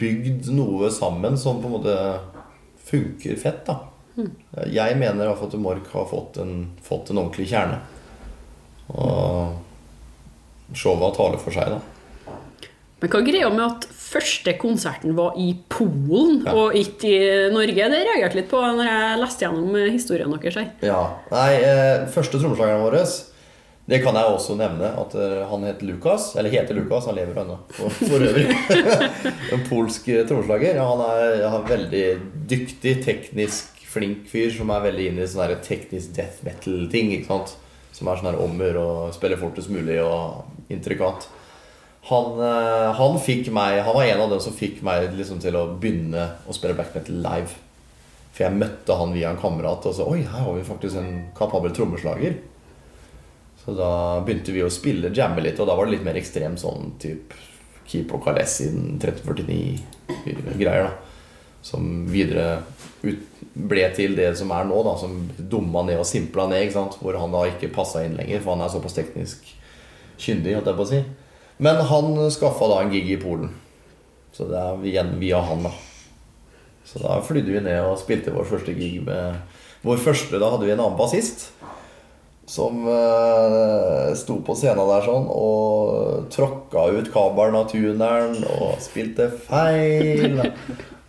[0.00, 2.00] bygd noe sammen som på en måte
[2.88, 3.82] funker fett, da.
[4.72, 7.78] Jeg mener iallfall at Mork har fått en, fått en ordentlig kjerne.
[8.94, 11.80] Og showet taler for seg, da.
[12.98, 16.54] Men hva greia med at første konserten var i Polen Ja.
[16.56, 17.74] og ikke i Norge?
[17.92, 20.54] Det reagerte jeg litt på når jeg leste gjennom historien deres.
[20.58, 20.72] her.
[20.82, 22.98] Ja, nei, eh, Første trommeslageren vår
[23.88, 24.90] Det kan jeg også nevne.
[24.98, 26.34] At eh, Han heter Lukas.
[26.36, 27.58] Eller heter Lukas, han lever ennå.
[27.70, 28.50] For, for øvrig.
[29.52, 30.74] en polsk trommeslager.
[30.74, 35.30] Ja, han er, han er veldig dyktig, teknisk flink fyr som er veldig inne i
[35.30, 37.12] sånn her teknisk death metal-ting.
[37.16, 37.56] ikke sant?
[37.96, 41.28] Som er sånn ommer og spiller fortest mulig og intrikat.
[42.08, 45.56] Han, eh, han fikk meg Han var en av dem som fikk meg liksom til
[45.58, 47.56] å begynne å spille black metal live.
[48.32, 51.12] For jeg møtte han via en kamerat og så Oi, her har vi faktisk en
[51.36, 52.38] kapabel trommeslager.
[53.64, 53.90] Så da
[54.24, 57.36] begynte vi å spille, jamme litt, og da var det litt mer ekstrem sånn type
[57.88, 60.92] Keep og Kalessin 1349-greier, da.
[61.64, 62.60] som videre
[63.02, 66.74] ut, ble til det som er nå, da, som dumma ned og simpla ned.
[67.00, 69.48] Hvor han da ikke passa inn lenger, for han er såpass teknisk
[70.18, 70.56] kyndig.
[70.56, 71.02] jeg på å si.
[71.58, 73.52] Men han skaffa da en gig i Polen.
[74.32, 75.72] Så det er igjen via han, da.
[76.88, 79.40] Så da flydde vi ned og spilte vår første gig med
[79.84, 81.52] Vår første, Da hadde vi en annen bassist
[82.48, 89.28] som uh, sto på scenen der sånn og tråkka ut kabelen av tuneren og spilte
[89.44, 90.40] feil.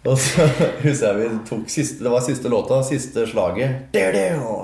[0.07, 0.45] Og så
[0.85, 3.89] husker jeg vi tok siste, Det var siste låta, siste slaget.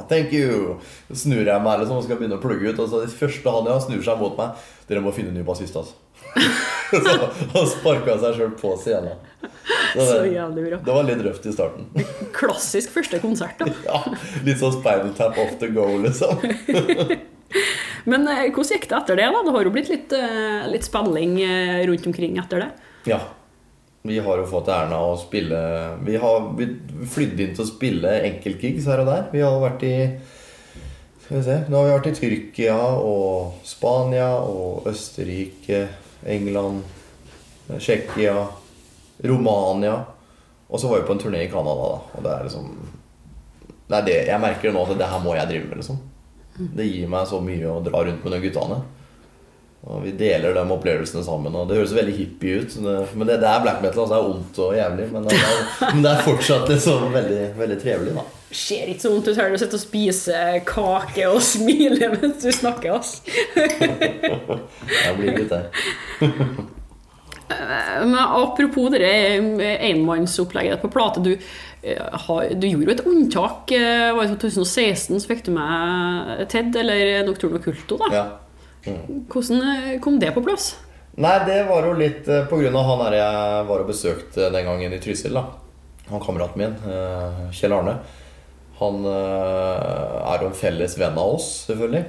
[0.10, 0.78] Thank you!
[1.10, 2.80] Så snur jeg meg liksom, og skal begynne å plugge ut.
[2.80, 4.66] Og så det første han ja, snur seg mot meg.
[4.88, 5.98] Dere må finne en ny bassist, altså.
[6.92, 9.20] så han sparka seg sjøl på scenen.
[9.44, 10.80] Så det, Så jævlig bra.
[10.88, 11.88] det var litt røft i starten.
[12.40, 13.72] Klassisk første konsert, da.
[13.88, 14.02] Ja,
[14.48, 16.44] Litt sånn spinal tap off the go, liksom.
[18.06, 19.30] Men eh, hvordan gikk det etter det?
[19.34, 19.42] da?
[19.48, 22.70] Det har jo blitt litt, eh, litt spilling eh, rundt omkring etter det.
[23.10, 23.20] Ja.
[24.06, 25.60] Vi har jo fått æren av å spille
[26.06, 26.50] Vi har
[27.10, 29.24] flydd inn til å spille enkeltgigs her og der.
[29.34, 29.96] Vi har vært i
[31.24, 35.88] Skal vi se Nå har vi vært i Tyrkia og Spania og Østerrike,
[36.22, 36.84] England,
[37.72, 38.36] Tsjekkia,
[39.26, 39.96] Romania.
[40.70, 42.18] Og så var vi på en turné i Canada, da.
[42.18, 42.70] Og det er liksom
[43.88, 46.04] Det er det Jeg merker nå at det her må jeg drive med, liksom.
[46.56, 48.78] Det gir meg så mye å dra rundt med de guttene.
[49.86, 51.54] Og vi deler de opplevelsene sammen.
[51.54, 52.76] Og det høres veldig hippie ut.
[52.82, 54.02] Men det, det er black metal.
[54.02, 55.06] Altså det er ondt og jævlig.
[55.14, 55.60] Men det er,
[55.94, 58.24] men det er fortsatt liksom veldig, veldig trevelig, da.
[58.56, 62.50] Ser ikke så vondt ut her du sitter og spiser kake og smiler mens du
[62.56, 62.96] snakker.
[62.98, 63.20] ass.
[65.06, 65.70] Jeg blir litt der.
[67.46, 69.06] Men apropos det
[69.92, 71.22] enmannsopplegget på plate.
[71.22, 71.36] Du,
[71.86, 73.72] eh, du gjorde jo et unntak.
[73.76, 78.00] eh, Var det 2016 så fikk du med Ted, eller Nocturno Culto.
[78.02, 78.10] da.
[78.16, 78.26] Ja.
[78.86, 80.74] Hvordan eh, kom det på plass?
[81.16, 82.50] Nei, det var jo litt pga.
[82.52, 85.34] grunn av han her jeg var og besøkte den gangen i Trysil.
[85.34, 85.46] da
[86.12, 87.98] Han kameraten min, eh, Kjell Arne.
[88.80, 92.04] Han eh, er jo en felles venn av oss, selvfølgelig.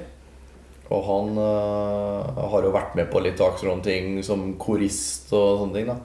[0.91, 5.89] Og han eh, har jo vært med på litt Dagsrevyen-ting som korist og sånne ting.
[5.91, 5.97] da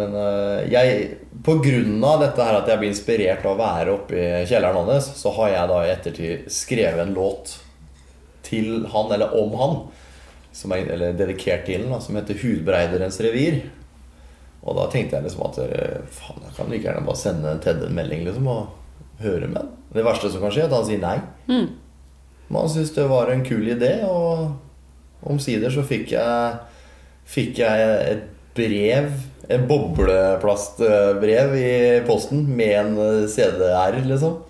[0.00, 1.08] Men eh, jeg,
[1.44, 4.88] på grunn av dette her at jeg blir inspirert av å være oppe i kjelleren
[4.88, 7.58] hans, så har jeg da i ettertid skrevet en låt
[8.50, 9.76] til han, eller om han,
[10.52, 13.62] som er, eller dedikert til han, da, som heter 'Hudbreiderens revir'.
[14.60, 17.80] Og da tenkte jeg liksom at eh, faen, jeg kan like gjerne bare sende Ted
[17.86, 18.66] en melding liksom, og
[19.22, 19.70] høre med den.
[19.94, 21.16] Det verste som kan skje, er at han sier nei.
[22.48, 26.60] Men han syntes det var en kul idé, og omsider så fikk jeg,
[27.30, 29.10] fikk jeg et brev,
[29.50, 31.70] en bobleplastbrev i
[32.06, 34.40] posten med en CD-R, liksom.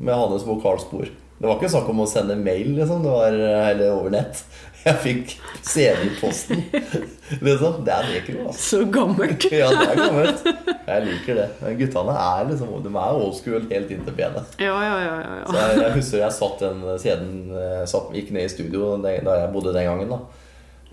[0.00, 1.10] Med hans vokalspor.
[1.40, 2.98] Det var ikke snakk om å sende mail, liksom.
[3.00, 4.42] Det var heller over nett.
[4.84, 5.30] Jeg fikk
[5.64, 6.60] CD i posten.
[7.46, 7.78] liksom.
[7.86, 8.58] Det er det altså.
[8.60, 9.46] Så gammelt.
[9.62, 10.42] Ja, det er gammelt.
[10.84, 11.46] Jeg liker det.
[11.62, 14.56] Men guttene er liksom De er old school helt inntil benet.
[14.60, 15.14] Ja, ja, ja.
[15.24, 18.92] ja, Så jeg, jeg husker jeg satt den CD-en eh, satt, Gikk ned i studio
[19.00, 20.12] da jeg bodde den gangen.
[20.12, 20.20] da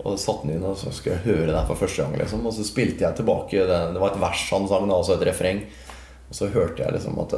[0.00, 2.16] Og satte den inn, og så skulle jeg høre den for første gang.
[2.22, 5.28] liksom Og så spilte jeg tilbake den, Det var et vers han sang, altså et
[5.28, 5.66] refreng.
[6.28, 7.36] Og så hørte jeg liksom at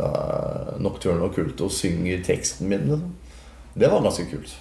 [0.87, 2.89] uh, kult og synger teksten min.
[2.89, 3.15] Liksom.
[3.75, 4.57] Det var ganske kult.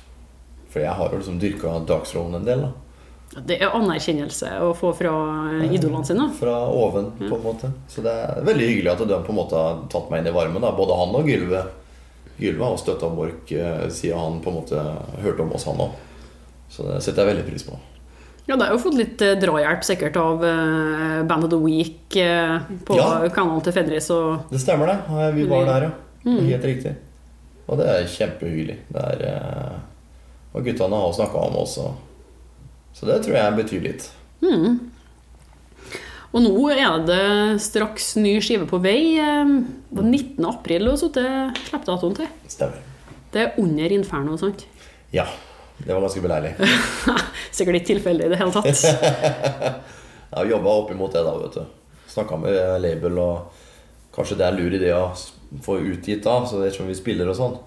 [0.69, 2.61] For jeg har jo liksom dyrka dagsrollen en del.
[2.67, 5.13] da Det er anerkjennelse å få fra
[5.57, 6.29] eh, idolene sine.
[6.37, 7.71] Fra oven, på en måte.
[7.89, 10.35] Så det er veldig hyggelig at de på en måte har tatt meg inn i
[10.35, 10.61] varmen.
[10.61, 10.73] Da.
[10.77, 11.63] Både han og Gylve.
[12.39, 14.83] Gylve har støtta Mork eh, siden han på en måte
[15.25, 15.97] hørte om oss, han òg.
[16.69, 17.79] Så det setter jeg veldig pris på.
[18.45, 20.45] Ja, det har jo fått litt eh, drahjelp sikkert av
[21.25, 23.09] Band of the Week på Ja.
[23.33, 25.33] kanalen til Fenris og Det stemmer, det.
[25.37, 26.08] Vi var der, ja.
[26.25, 26.95] Helt riktig.
[27.69, 28.77] Og det er kjempehyggelig.
[28.89, 29.79] Det er, eh,
[30.53, 31.85] og guttene har snakka om også.
[31.89, 31.95] og
[32.97, 34.07] så det tror jeg betyr litt.
[36.29, 39.17] Og nå er det straks ny skive på vei.
[39.17, 39.45] eh,
[39.89, 40.45] Det var 19.
[40.49, 41.29] april og så til
[41.69, 42.27] slippdatoen til.
[42.47, 42.81] Stemmer.
[43.31, 44.65] Det er under Inferno, sant?
[45.13, 45.25] Ja.
[45.79, 46.55] Det var ganske beleilig.
[47.55, 48.65] Sikkert ikke tilfeldig i det hele tatt.
[48.83, 51.63] Jeg har jobba opp imot det, da, vet du.
[52.09, 53.61] Snakka med label, og
[54.13, 55.05] kanskje det er lur idé å
[55.65, 57.57] få utgitt da, så det er som vi spiller og sånn.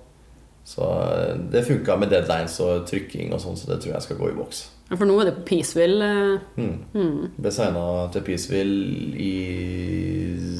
[0.68, 4.20] Så eh, det funka med deadlines og trykking og sånn, så det tror jeg skal
[4.20, 4.64] gå i boks.
[4.90, 6.08] Ja, For nå er det på Peaceville.
[6.56, 6.74] Mm.
[6.94, 7.20] Mm.
[7.40, 9.36] Ble signa til Peaceville i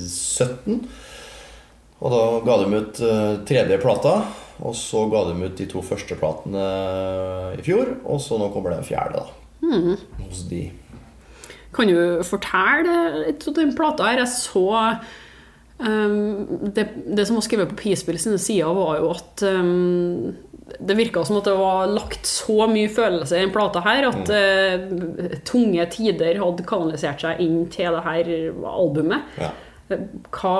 [0.09, 0.79] 17.
[2.03, 4.17] Og da ga de ut eh, tredje plata.
[4.63, 6.63] Og så ga de ut de to første platene
[7.57, 7.97] i fjor.
[8.07, 9.39] Og så nå kommer den fjerde, da.
[10.23, 10.65] Hos de.
[11.73, 14.23] Kan du fortelle litt om den plata her?
[14.23, 14.67] Jeg så
[15.83, 20.33] det, det som var skrevet på Peaceville sine sider, var jo at um,
[20.79, 24.31] det virka som at det var lagt så mye følelse i den plata her at
[24.31, 28.33] uh, tunge tider hadde kanalisert seg inn til det her
[28.73, 29.37] albumet.
[29.41, 29.53] Ja.
[30.33, 30.57] Hva,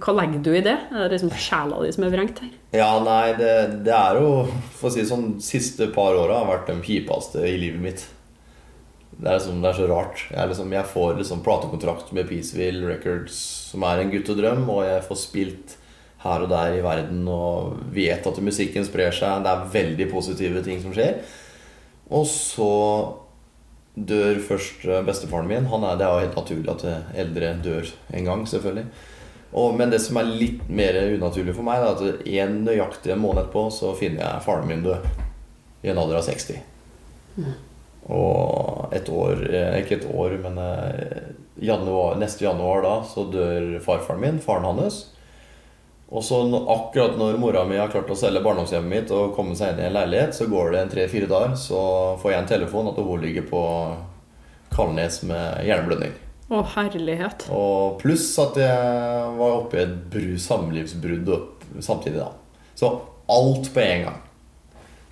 [0.00, 0.76] hva legger du i det?
[0.88, 2.52] Er det liksom sjela di som er vrengt her?
[2.76, 3.52] Ja, nei, det,
[3.86, 4.30] det er jo
[4.78, 8.06] For å si det sånn, siste par åra har vært de kjipeste i livet mitt.
[9.16, 10.22] Det er, liksom, det er så rart.
[10.28, 13.36] Jeg, liksom, jeg får liksom platekontrakt med Peaceville Records,
[13.70, 15.76] som er en guttedrøm, og jeg får spilt
[16.20, 19.44] her og der i verden og vet at musikken sprer seg.
[19.44, 21.22] Det er veldig positive ting som skjer.
[22.12, 22.70] Og så
[23.96, 25.66] dør først eh, bestefaren min.
[25.66, 28.86] Er, det er jo helt naturlig at eldre dør en gang, selvfølgelig.
[29.56, 33.46] Og, men det som er litt mer unaturlig for meg, er at en nøyaktig måned
[33.46, 35.08] etterpå så finner jeg faren min død.
[35.86, 36.60] I en alder av 60.
[37.36, 37.54] Mm.
[38.06, 41.34] Og et år eh, Ikke et år, men eh,
[41.66, 45.06] januar, neste januar da så dør farfaren min, faren hans.
[46.06, 46.38] Og så
[46.70, 49.88] akkurat når mora mi har klart å selge barndomshjemmet mitt og komme seg inn i
[49.88, 51.80] en leilighet, så går det en tre-fire dager, så
[52.22, 53.62] får jeg en telefon at hun ligger på
[54.76, 56.14] Kalnes med hjerneblødning.
[56.46, 57.48] Å, herlighet.
[57.50, 61.32] Og pluss at jeg var oppe i et brud, samlivsbrudd
[61.82, 62.30] samtidig, da.
[62.78, 62.92] Så
[63.26, 64.22] alt på en gang.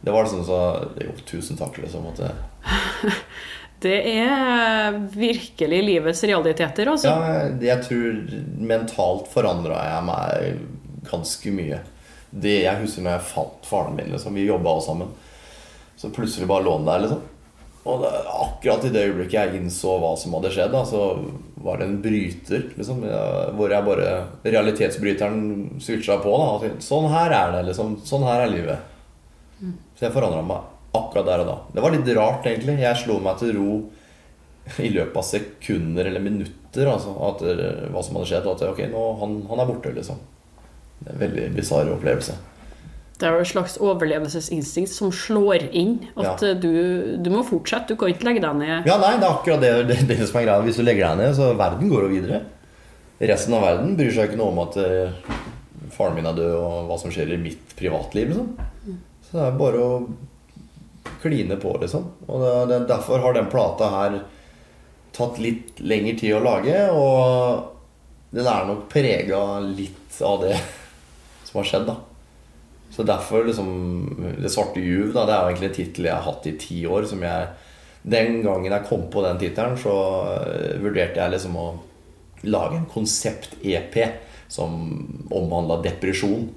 [0.04, 0.58] Det var liksom så
[1.00, 2.06] Jo, tusen takk, liksom.
[2.12, 2.30] At det
[3.84, 7.10] Det er virkelig livets realiteter, altså.
[7.10, 8.22] Ja, jeg tror
[8.64, 10.62] mentalt forandra jeg meg
[11.10, 11.82] ganske mye.
[12.30, 14.08] Det jeg husker når jeg fant faren min.
[14.14, 14.40] Liksom.
[14.40, 15.12] Vi jobba alle sammen.
[16.00, 17.22] Så plutselig bare lå han der, liksom.
[17.84, 21.02] Og det, akkurat i det øyeblikket jeg innså hva som hadde skjedd, da, så
[21.66, 22.70] var det en bryter.
[22.80, 23.04] Liksom,
[23.58, 24.10] hvor jeg bare
[24.48, 25.42] Realitetsbryteren
[25.84, 26.38] switcha på.
[26.40, 27.98] Da, sånn her er det, liksom.
[28.08, 28.94] Sånn her er livet.
[29.60, 29.76] Mm.
[29.92, 31.58] Så jeg forandra meg akkurat der og da.
[31.74, 32.78] Det var litt rart, egentlig.
[32.82, 33.76] Jeg slo meg til ro
[34.80, 37.42] i løpet av sekunder eller minutter altså, at,
[37.92, 38.48] hva som hadde skjedd.
[38.50, 40.20] At ok, nå, han, han er borte, liksom.
[41.00, 42.36] Det er en veldig bisarr opplevelse.
[43.14, 46.00] Det er jo et slags overlevelsesinstinkt som slår inn.
[46.18, 46.54] At ja.
[46.58, 46.72] du,
[47.22, 48.88] du, må fortsette, du kan ikke legge deg ned.
[48.88, 50.64] Ja, nei, det er akkurat det, det, det som er greia.
[50.66, 52.42] Hvis du legger deg ned, så verden går jo videre.
[53.22, 55.36] Resten av verden bryr seg ikke noe om at uh,
[55.94, 58.32] faren min er død, og hva som skjer i mitt privatliv.
[58.32, 58.98] Liksom.
[59.28, 60.00] Så det er bare å
[61.22, 62.08] kline på, liksom.
[62.26, 64.18] Og det, derfor har den plata her
[65.14, 70.56] tatt litt lengre tid å lage, og den er nok prega litt av det
[71.46, 72.00] som har skjedd, da.
[72.94, 73.70] Så derfor liksom
[74.38, 76.76] Det svarte juv, da, det er jo egentlig en tittel jeg har hatt i ti
[76.86, 77.48] år, som jeg
[78.06, 79.94] Den gangen jeg kom på den tittelen, så
[80.28, 81.66] uh, vurderte jeg liksom å
[82.44, 83.96] lage en konsept-EP
[84.52, 84.74] som
[85.32, 86.50] omhandla depresjon.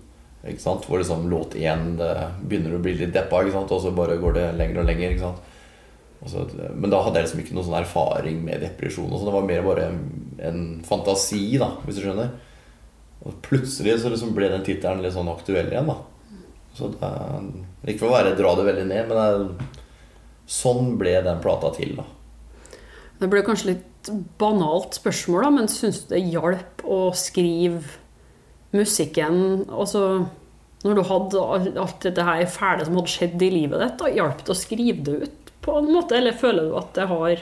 [0.48, 0.88] Ikke sant?
[0.88, 3.74] Hvor liksom låt én begynner å bli litt deppa, ikke sant?
[3.76, 5.14] og så bare går det lenger og lenger.
[5.14, 5.54] Ikke sant?
[6.26, 9.12] Så, men da hadde jeg liksom ikke noen sånn erfaring med depresjon.
[9.12, 9.90] Og så det var mer bare
[10.48, 12.32] en fantasi, da, hvis du skjønner.
[13.28, 15.90] Og plutselig så liksom ble den tittelen litt sånn aktuell igjen.
[15.90, 15.98] da
[16.78, 17.12] Så det,
[17.86, 19.84] Ikke for å være, dra det veldig ned, men det,
[20.48, 21.98] sånn ble den plata til.
[22.00, 22.08] da
[23.22, 27.84] Det ble kanskje litt banalt spørsmål, da, men syns du det hjalp å skrive
[28.76, 30.28] musikken altså,
[30.84, 31.44] Når du hadde
[31.82, 35.06] alt dette her fæle som hadde skjedd i livet ditt, da hjalp det å skrive
[35.08, 36.18] det ut på en måte?
[36.18, 37.42] Eller føler du at det har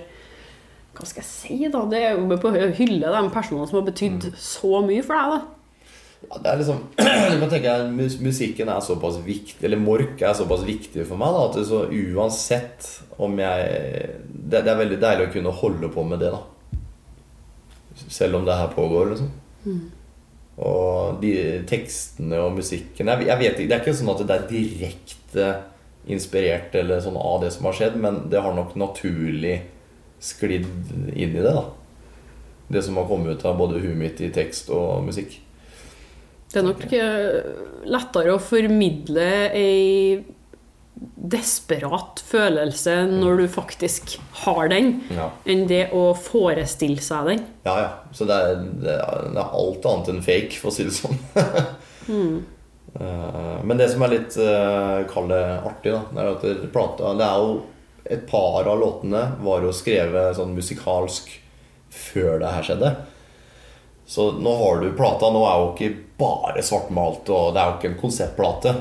[0.95, 1.83] Hva skal jeg si, da?
[1.91, 4.39] Det er jo på hylle de personene som har betydd mm.
[4.39, 5.55] så mye for deg, da.
[6.25, 6.79] Ja, det er liksom
[7.31, 7.91] Du kan tenke at
[8.23, 11.83] Musikken er såpass viktig Eller Mork er såpass viktig for meg da, at det så
[11.85, 12.87] uansett
[13.21, 13.67] om jeg
[14.25, 16.41] det, det, er veldig deilig å kunne holde på med det, da.
[18.11, 19.29] Selv om det her pågår, liksom.
[19.63, 19.85] Mm.
[20.55, 21.33] Og de
[21.67, 25.47] tekstene og musikken jeg, jeg vet, Det er ikke sånn at det er direkte
[26.07, 29.57] inspirert eller sånn av det som har skjedd, men det har nok naturlig
[30.23, 30.69] sklidd
[31.11, 31.51] inn i det.
[31.51, 31.65] da
[32.69, 35.41] Det som har kommet ut av både huet mitt i tekst og musikk.
[36.53, 37.39] Det er nok eh,
[37.91, 40.21] lettere å formidle ei
[40.95, 45.29] desperat følelse når du faktisk har den, ja.
[45.49, 47.45] enn det å forestille seg den.
[47.67, 47.91] Ja, ja.
[48.15, 51.19] Så det er, det er alt annet enn fake, for å si det sånn.
[52.11, 52.35] mm.
[52.99, 57.09] Eh, men det som er litt uh, Kall det artig, da, det er at plata
[57.19, 57.57] Det er jo
[58.05, 61.31] et par av låtene var jo skrevet sånn musikalsk
[61.89, 62.91] før det her skjedde.
[64.05, 65.31] Så nå har du plata.
[65.33, 68.75] Nå er jo ikke bare svartmalt, og det er jo ikke en konseptplate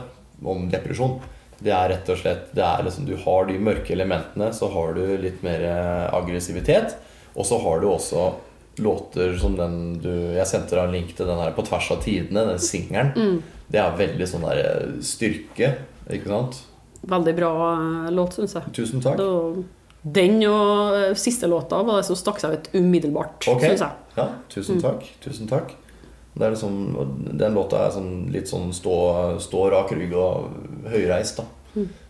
[0.45, 1.17] om depresjon.
[1.59, 4.97] Det er rett og slett det er liksom, Du har de mørke elementene, så har
[4.97, 6.97] du litt mer eh, aggressivitet.
[7.35, 8.33] Og så har du også
[8.83, 12.03] låter som den du Jeg sendte deg en link til den her 'På tvers av
[12.03, 13.13] tidene', den singelen.
[13.15, 13.43] Mm.
[13.71, 15.71] Det er veldig sånn der eh, styrke,
[16.11, 16.61] ikke sant?
[17.07, 18.75] Veldig bra eh, låt, syns jeg.
[18.75, 19.21] Tusen takk.
[20.05, 23.73] Den og siste låta var det som stakk seg ut umiddelbart, okay.
[23.73, 23.91] syns jeg.
[24.19, 25.49] Ja, tusen mm.
[25.49, 25.75] takk.
[26.35, 30.49] Tusen er Liksom, den låta er sånn, litt sånn stå, stå rak rygg og
[30.91, 31.45] høyreist, da.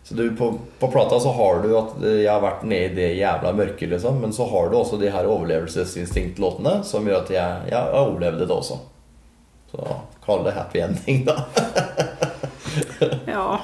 [0.03, 3.07] Så du, på, på plata så har du at jeg har vært nede i det
[3.17, 4.19] jævla mørket, liksom.
[4.21, 8.53] Men så har du også de her overlevelsesinstinkt-låtene som gjør at jeg, jeg overlevde det
[8.53, 8.79] også.
[9.73, 11.39] Så kall det happy ending, da.
[13.35, 13.61] Ja.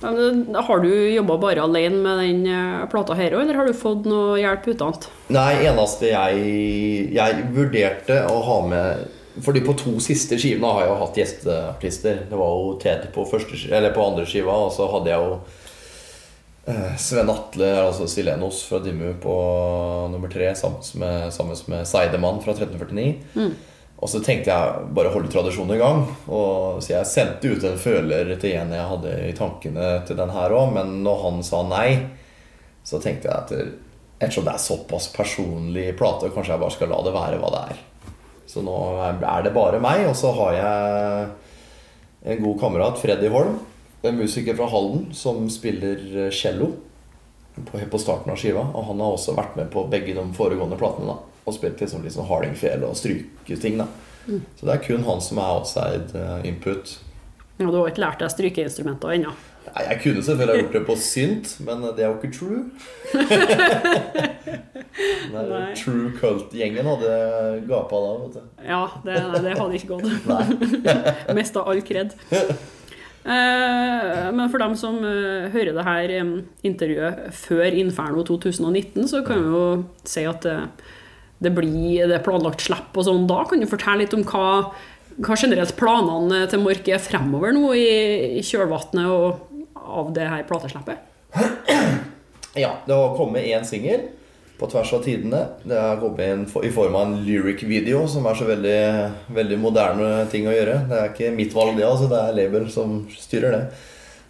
[0.00, 3.76] Men, har du jobba bare alene med den eh, plata her òg, eller har du
[3.76, 5.08] fått noe hjelp utenat?
[5.32, 10.90] Nei, eneste jeg Jeg vurderte å ha med Fordi på to siste skivene har jeg
[10.92, 12.24] jo hatt gjesteartister.
[12.30, 15.38] Det var jo Ted på, første, eller på andre skiva, og så hadde jeg jo
[16.70, 19.36] eh, Sven Atle, altså Silenos fra Dimmu, på
[20.12, 23.48] nummer tre sammen med, sammen med Seidemann fra 1349.
[24.04, 26.04] Og så tenkte jeg bare holde tradisjonen i gang.
[26.28, 30.34] Og, så jeg sendte ut en føler til en jeg hadde i tankene til den
[30.34, 31.88] her òg, men når han sa nei,
[32.84, 33.54] så tenkte jeg at
[34.20, 37.64] ettersom det er såpass personlig plate, kanskje jeg bare skal la det være hva det
[37.72, 37.82] er.
[38.54, 43.56] Så nå er det bare meg, og så har jeg en god kamerat, Freddy Holm,
[44.04, 46.70] en musiker fra Halden, som spiller cello
[47.56, 48.62] på, på starten av skiva.
[48.74, 51.14] Og han har også vært med på begge de foregående platene.
[51.14, 53.80] da Og spilt liksom, liksom sånn hardingfele og stryketing.
[53.82, 53.88] da
[54.28, 56.98] Så det er kun han som er outside eh, input.
[57.58, 59.34] Ja, du har ikke lært deg strykeinstrumenter ennå?
[59.64, 62.60] Nei, Jeg kunne selvfølgelig gjort det på synt, men det er jo ikke true.
[65.34, 65.72] Nei.
[65.78, 67.10] true cult-gjengen hadde
[67.68, 68.40] gapa da, vet du.
[68.68, 70.06] Ja, det, det hadde ikke gått.
[71.38, 72.08] Mista all kred.
[73.24, 76.32] Eh, Men for dem som eh, hører det her eh,
[76.68, 79.62] intervjuet før Inferno 2019, så kan vi jo
[80.06, 80.58] si at det,
[81.44, 83.24] det blir det planlagt slipp og sånn.
[83.30, 84.48] Da kan du fortelle litt om hva,
[85.24, 87.88] hva generelt planene til Mork er fremover nå i,
[88.38, 89.24] i kjølvannet og
[89.84, 91.10] av det her plateslippet.
[92.54, 94.04] Ja, det har kommet én singel
[94.60, 95.40] på tvers av tidene.
[95.66, 98.82] Det har kommet inn i form av en lyric-video, som er så veldig,
[99.34, 100.76] veldig moderne ting å gjøre.
[100.86, 102.06] Det er ikke mitt valg, det, altså.
[102.12, 103.64] Det er label som styrer det.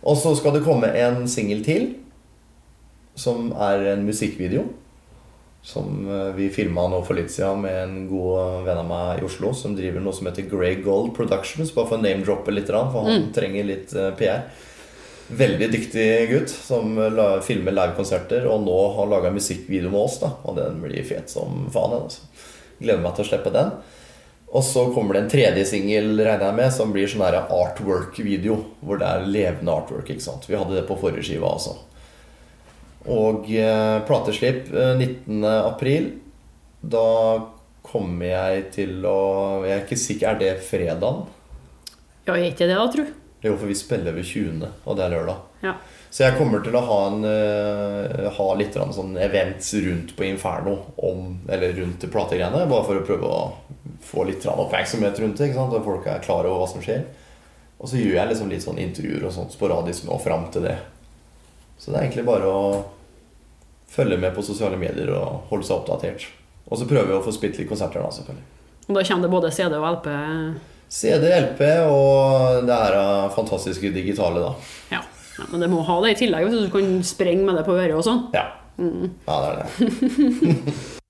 [0.09, 1.91] Og så skal det komme en singel til,
[3.17, 4.65] som er en musikkvideo.
[5.65, 9.25] Som eh, vi filma nå for litt siden med en god venn av meg i
[9.25, 11.73] Oslo, som driver noe som heter Grey Gold Productions.
[11.73, 14.49] Bare for å name-droppe litt, for han trenger litt eh, PR.
[15.25, 16.99] Veldig dyktig gutt som
[17.47, 20.19] filmer livekonserter og nå har laga musikkvideo med oss.
[20.21, 21.97] da Og den blir fet som faen.
[22.03, 22.27] Altså.
[22.81, 23.73] Gleder meg til å slippe den.
[24.55, 28.61] Og så kommer det en tredje singel regner jeg med som blir sånn artwork-video.
[28.85, 30.11] Hvor det er levende artwork.
[30.11, 31.75] ikke sant Vi hadde det på forrige skiva også.
[33.11, 35.43] Og eh, plateslipp eh, 19.
[35.49, 36.13] april.
[36.81, 37.09] Da
[37.85, 39.19] kommer jeg til å
[39.67, 40.31] Jeg er ikke sikker.
[40.31, 41.25] Er det fredagen?
[42.25, 43.05] Ja, er ikke det da, tru?
[43.45, 45.41] Jo, for vi spiller ved 20., og det er lørdag.
[45.67, 45.75] Ja.
[46.15, 50.79] Så jeg kommer til å ha, en, eh, ha litt sånn events rundt på Inferno
[50.97, 53.53] om, Eller rundt plategreiene, bare for å prøve å
[54.01, 55.51] få litt oppmerksomhet rundt det.
[55.51, 55.61] ikke?
[55.61, 57.05] Og folk er klar over hva som skjer.
[57.81, 60.79] Og så gjør jeg liksom litt sånn intervjuer og sånt sporadisk nå fram til det.
[61.77, 62.85] Så det er egentlig bare å
[63.91, 66.29] følge med på sosiale medier og holde seg oppdatert.
[66.71, 68.47] Og så prøver vi å få spilt litt konserter, da, selvfølgelig.
[68.89, 70.09] Og da kommer det både CD og LP.
[70.95, 74.53] CD, LP og det her er fantastiske digitale, da.
[74.95, 75.01] Ja.
[75.41, 77.75] ja men det må ha det i tillegg, så du kan sprenge med det på
[77.75, 78.21] øret og sånn.
[78.37, 78.47] Ja.
[78.79, 79.67] Ja, det er det.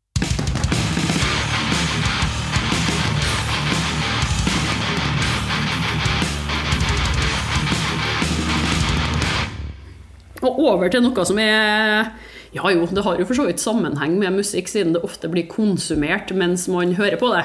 [10.45, 12.11] Og over til noe som er
[12.53, 15.49] Ja jo, det har jo for så vidt sammenheng med musikk, siden det ofte blir
[15.49, 17.45] konsumert mens man hører på det.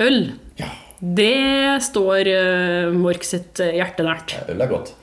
[0.00, 0.22] Øl.
[0.60, 0.68] Ja.
[1.00, 4.36] Det står uh, Mork sitt eh, hjerte nært.
[4.52, 4.94] Øl er godt.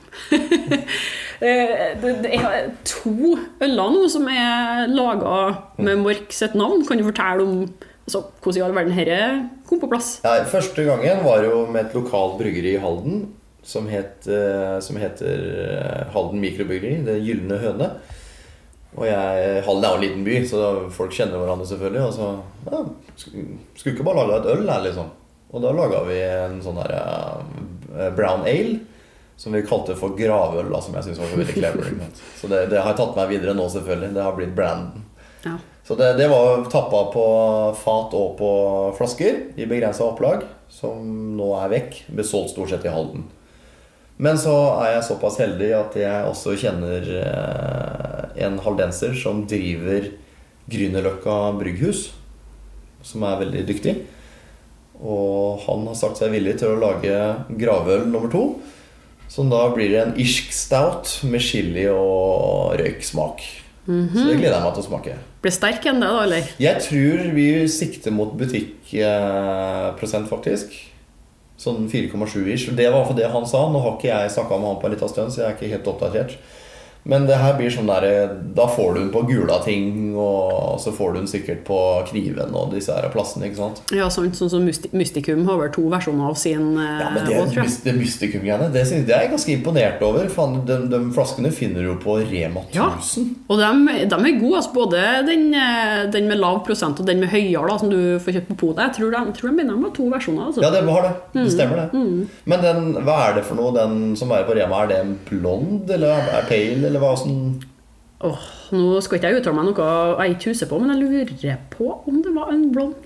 [1.38, 5.36] Eh, det, er to øler nå som er laga
[5.78, 6.80] med Mork sitt navn.
[6.82, 9.18] Kan du fortelle om altså, hvordan i all verden dette
[9.68, 10.08] kom på plass?
[10.24, 13.20] Ja, første gangen var jo med et lokalt bryggeri i Halden
[13.62, 14.26] som, het,
[14.82, 17.04] som heter Halden mikrobryggeri.
[17.06, 17.92] Det Gylne høne.
[18.98, 22.02] Og jeg, Halden er jo en liten by, så folk kjenner hverandre selvfølgelig.
[22.02, 22.32] Og så
[22.66, 22.82] ja,
[23.14, 23.46] skulle
[23.78, 25.14] skulle ikke bare lage et øl her, liksom.
[25.48, 28.78] Og da laga vi en sånn der eh, brown ale.
[29.38, 31.92] Som vi kalte for gravøl, da, som jeg syns var veldig clever.
[32.40, 34.08] Så det, det har jeg tatt meg videre nå, selvfølgelig.
[34.16, 35.04] Det har blitt branden.
[35.44, 35.52] Ja.
[35.86, 37.26] Så det, det var tappa på
[37.78, 38.50] fat og på
[38.98, 41.06] flasker i begrensa opplag, som
[41.38, 42.00] nå er vekk.
[42.10, 43.28] Ble solgt stort sett i Halden.
[44.18, 50.10] Men så er jeg såpass heldig at jeg også kjenner eh, en haldenser som driver
[50.68, 52.08] Grünerløkka brygghus,
[53.06, 53.94] som er veldig dyktig.
[54.98, 57.14] Og han har sagt seg villig til å lage
[57.60, 58.44] gravøl nummer to.
[59.28, 63.44] Som da blir en irsk stout med chili og røyksmak.
[63.88, 65.16] Så det gleder jeg meg til å smake.
[65.44, 66.48] Blir sterk enn det, da, eller?
[66.60, 70.74] Jeg tror vi sikter mot butikkprosent, faktisk.
[71.58, 72.68] Sånn 4,7-ish.
[72.76, 73.64] Det var for det han sa.
[73.72, 75.72] Nå har ikke jeg snakka med han på en liten stund, så jeg er ikke
[75.72, 76.36] helt oppdatert.
[77.08, 78.04] Men det her blir sånn der,
[78.56, 81.78] da får du den på Gulating, og så får du den sikkert på
[82.10, 83.48] Kniven og disse her plassene.
[83.48, 83.80] ikke sant?
[83.96, 87.24] Ja, sånn, sånn som Mysti- Mystikum har vel to versjoner av sin eh, Ja, men
[87.24, 90.28] det, også, det mystikum-greiene, det, det er jeg ganske imponert over.
[90.32, 92.76] Fan, de, de flaskene finner du på Rema 1000.
[92.76, 92.90] Ja.
[93.48, 94.58] Og de, de er gode.
[94.58, 98.36] Altså både den, eh, den med lav prosent og den med høyere, som du får
[98.36, 98.84] kjøpt på polet.
[98.88, 100.50] Jeg tror de, jeg tror de begynner med to versjoner.
[100.50, 100.64] Altså.
[100.66, 101.14] Ja, det har det.
[101.32, 101.40] Mm.
[101.40, 102.04] Det stemmer, det.
[102.52, 104.84] Men den, hva er det for noe, den som er på Rema?
[104.84, 107.34] Er det en blond, eller er pale, eller hva som
[108.18, 109.90] Åh, nå skal ikke jeg uttale meg noe
[110.24, 112.96] jeg ikke husker på, men jeg lurer på om det var en blond.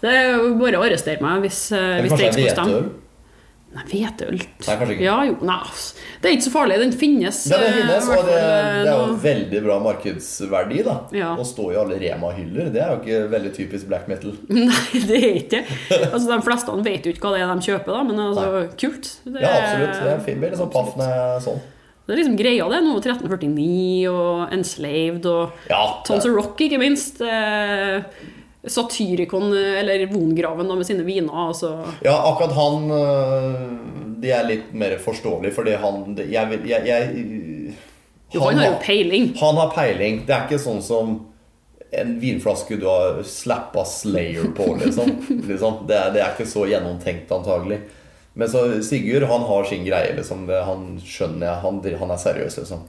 [0.00, 2.80] Det er jo bare å arrestere meg hvis, eh, hvis det ikke skulle stemme.
[3.70, 4.40] Nei, hvetøl.
[4.98, 5.58] Ja, nei.
[6.18, 6.78] Det er ikke så farlig.
[6.80, 7.44] Den finnes.
[7.46, 10.96] Ja, det eh, finnes, og det, eh, det er jo veldig bra markedsverdi, da.
[11.14, 11.28] Ja.
[11.38, 14.34] Å stå i alle Rema-hyller, det er jo ikke veldig typisk black metal.
[14.56, 15.62] Nei, det er ikke.
[16.00, 19.12] Altså, de fleste vet jo ikke hva det er de kjøper, da, men altså, kult.
[19.28, 19.94] Det, Ja, absolutt.
[20.00, 20.58] Det er en fin bil.
[20.74, 21.62] paff når jeg er sånn.
[22.06, 22.80] Det er liksom greia, det.
[22.82, 27.20] Noe 1349 og Enslaved og Ja, Tons of Rock, ikke minst.
[27.22, 28.00] Eh,
[28.66, 31.32] Satyricon, eller Vongraven, da, med sine viner.
[31.48, 31.74] Altså.
[32.04, 33.62] Ja, akkurat han øh,
[34.20, 37.76] De er litt mer forståelige, fordi han Jeg, jeg, jeg
[38.34, 39.32] Jo, han har jo peiling.
[39.40, 40.24] Han har peiling.
[40.26, 41.16] Det er ikke sånn som
[41.90, 45.16] en vinflaske du har slappa Slayer på, liksom.
[45.50, 45.80] liksom.
[45.88, 47.80] Det, er, det er ikke så gjennomtenkt, antagelig.
[48.38, 50.46] Men så Sigurd, han har sin greie, liksom.
[50.48, 51.62] Han skjønner jeg.
[51.64, 52.84] Han, han er seriøs, liksom.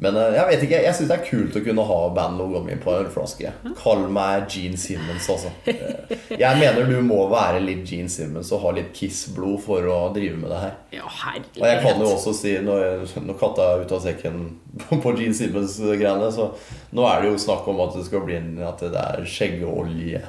[0.00, 2.78] Men øh, jeg vet ikke, jeg syns det er kult å kunne ha bandlogoen min
[2.80, 3.50] på en ølflaske.
[3.76, 5.50] Kall meg Gene Simmons, altså.
[5.68, 9.98] Eh, Jeg mener du må være litt Gene Simmons og ha litt Kiss-blod for å
[10.14, 10.72] drive med det her.
[10.96, 14.40] Ja, Og jeg kan jo også si, når, når katta er ute av sekken
[15.04, 16.48] på Gene Simmons-greiene, så
[16.96, 20.24] nå er det jo snakk om at det skal bli at det er skjeggeolje.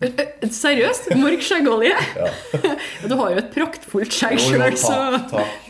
[0.00, 1.10] Eh, Seriøst?
[1.20, 1.92] Mørk skjeggolje?
[2.16, 2.30] Ja.
[3.08, 4.96] Du har jo et praktfullt skjegg sjøl, så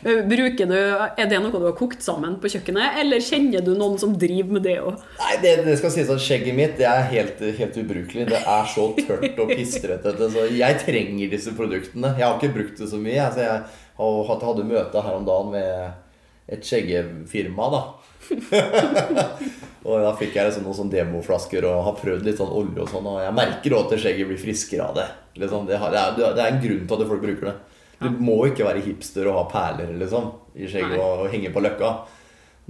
[0.05, 3.73] eh, bruker du Er det noe du har kokt sammen på kjøkkenet, eller kjenner du
[3.77, 5.01] noen som driver med det òg?
[5.21, 8.29] Nei, det, det skal sies at skjegget mitt det er helt, helt ubrukelig.
[8.31, 10.15] Det er så tørt og pistrete.
[10.23, 12.15] Så jeg trenger disse produktene.
[12.19, 13.19] Jeg har ikke brukt det så mye.
[13.19, 17.83] jeg, jeg hadde møte her om dagen med et skjeggefirma, da.
[19.87, 22.91] og da fikk jeg liksom noen sånne demoflasker og har prøvd litt sånn olje og
[22.93, 23.09] sånn.
[23.11, 25.09] Og jeg merker også at skjegget blir friskere av det.
[25.43, 27.55] Liksom, det, har, det, er, det er en grunn til at folk bruker det.
[28.03, 31.63] Du må ikke være hipster og ha perler liksom, i skjegget og, og henge på
[31.63, 31.93] løkka.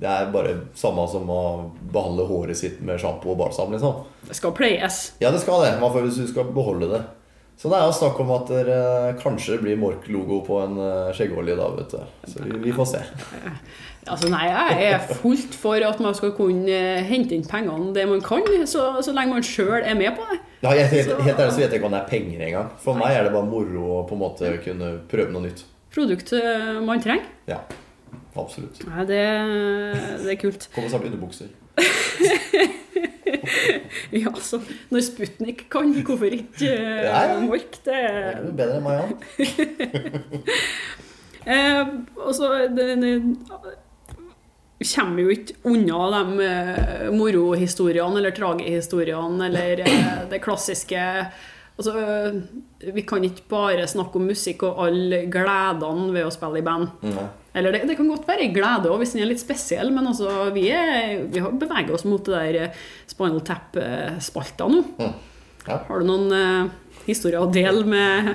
[0.02, 1.42] Det er bare samme som å
[1.92, 3.72] behandle håret sitt med sjampo og balsam.
[3.74, 4.04] liksom.
[4.28, 5.02] Det skal pleies.
[5.22, 5.74] Ja, det skal det.
[5.80, 7.02] Man får, hvis du skal beholde det.
[7.62, 8.78] Så det er jo snakk om at det
[9.22, 12.00] kanskje blir Mork-logo på en eh, skjeggolje da, vet du.
[12.26, 13.02] Så vi, vi får se.
[14.02, 18.02] Altså, nei, jeg er fullt for at man skal kunne eh, hente inn pengene det
[18.10, 20.40] man kan, så, så lenge man sjøl er med på det.
[20.64, 22.72] Ja, jeg, helt, helt ærlig så vet jeg ikke om det er penger engang.
[22.82, 25.62] For meg er det bare moro å på en måte kunne prøve noe nytt.
[25.94, 27.30] Produkt eh, man trenger.
[27.46, 27.60] Ja,
[28.34, 28.82] absolutt.
[28.90, 29.22] Nei, det,
[30.26, 30.66] det er kult.
[30.74, 31.54] Kommer snart underbukser.
[34.22, 34.60] Ja, så
[34.92, 37.38] når Sputnik kan, hvorfor ikke uh, ja.
[37.44, 37.78] Mork?
[37.84, 39.06] Det Det er jo bedre enn meg.
[41.42, 41.88] Eh,
[42.22, 42.52] og så
[44.94, 51.02] kommer jo ikke unna de eh, morohistoriene eller tragehistoriene eller eh, det klassiske
[51.72, 56.60] Altså, eh, vi kan ikke bare snakke om musikk og alle gledene ved å spille
[56.60, 56.90] i band.
[57.08, 57.24] Nei.
[57.52, 60.30] Eller det, det kan godt være glede òg, hvis den er litt spesiell, men altså,
[60.54, 62.80] vi, er, vi har beveget oss mot det der eh,
[63.10, 64.80] Spinal Tap-spalta nå.
[64.96, 65.12] Mm.
[65.66, 65.76] Ja.
[65.86, 68.32] Har du noen uh, historier å dele med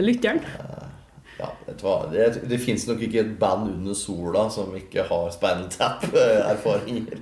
[0.00, 0.40] lytteren?
[1.40, 1.96] Ja, vet du hva?
[2.12, 7.20] Det, det fins nok ikke et band under sola som ikke har Spinal Tap-erfaringer.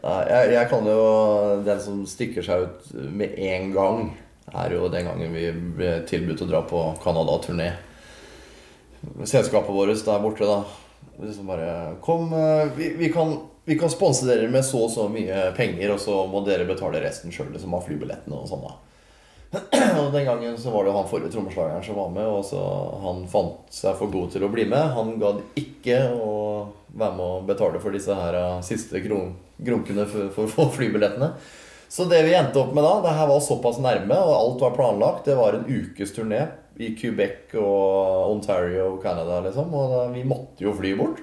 [0.00, 1.00] Jeg, jeg kan jo
[1.66, 3.98] Den som stikker seg ut med en gang,
[4.50, 7.68] er jo den gangen vi ble tilbudt å dra på Canada-turné.
[9.24, 10.64] Selskapet vårt der borte, da.
[11.20, 15.04] Liksom bare Kom, eh, vi, vi kan vi kan sponse dere med så og så
[15.12, 18.72] mye penger, og så må dere betale resten sjøl, liksom av flybillettene og sånn, da.
[20.00, 22.60] Og Den gangen så var det han forrige trommeslageren som var med, og så
[23.02, 24.92] han fant seg for god til å bli med.
[24.94, 26.34] Han gadd ikke å
[26.86, 31.32] være med å betale for disse her eh, siste grunkene for, for, for flybillettene.
[31.90, 34.76] Så det vi endte opp med da, det her var såpass nærme, og alt var
[34.78, 35.26] planlagt.
[35.26, 36.44] Det var en ukes turné
[36.80, 39.74] i Quebec og Ontario og Canada, liksom.
[39.76, 41.20] Og da, vi måtte jo fly bort.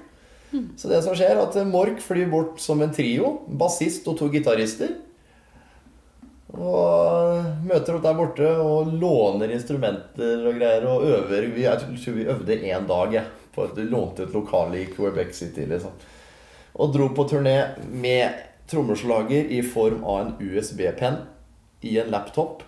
[0.80, 3.34] Så det som skjer, er at Mork flyr bort som en trio.
[3.60, 4.94] Bassist og to gitarister.
[6.48, 11.50] Og møter opp der borte og låner instrumenter og greier og øver.
[11.52, 13.34] Vi, jeg tror vi øvde én dag, jeg.
[13.54, 15.92] På et, lånte et lokale i Quebec City, liksom.
[16.78, 17.58] Og dro på turné
[17.90, 21.22] med trommeslager i form av en USB-penn
[21.80, 22.64] i en laptop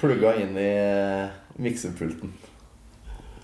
[0.00, 0.72] plugga inn i
[1.62, 2.34] miksepulten.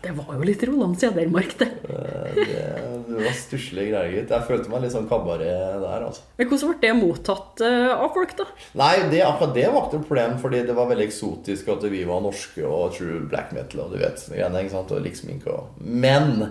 [0.02, 1.68] Det var jo litt Roland Cedermark, det.
[1.86, 2.62] Eh, Det,
[3.06, 4.32] det var stusslige greier, gitt.
[4.34, 5.46] Jeg følte meg litt sånn kabaret
[5.84, 6.24] der, altså.
[6.40, 8.46] Men Hvordan ble det mottatt eh, av folk, da?
[8.80, 12.02] Nei, det, akkurat det var ikke noe problem, fordi det var veldig eksotisk at vi
[12.08, 15.54] var norske og true black metal og du vet sånne greiene, ikke sant, og liksminke
[15.54, 16.50] og Men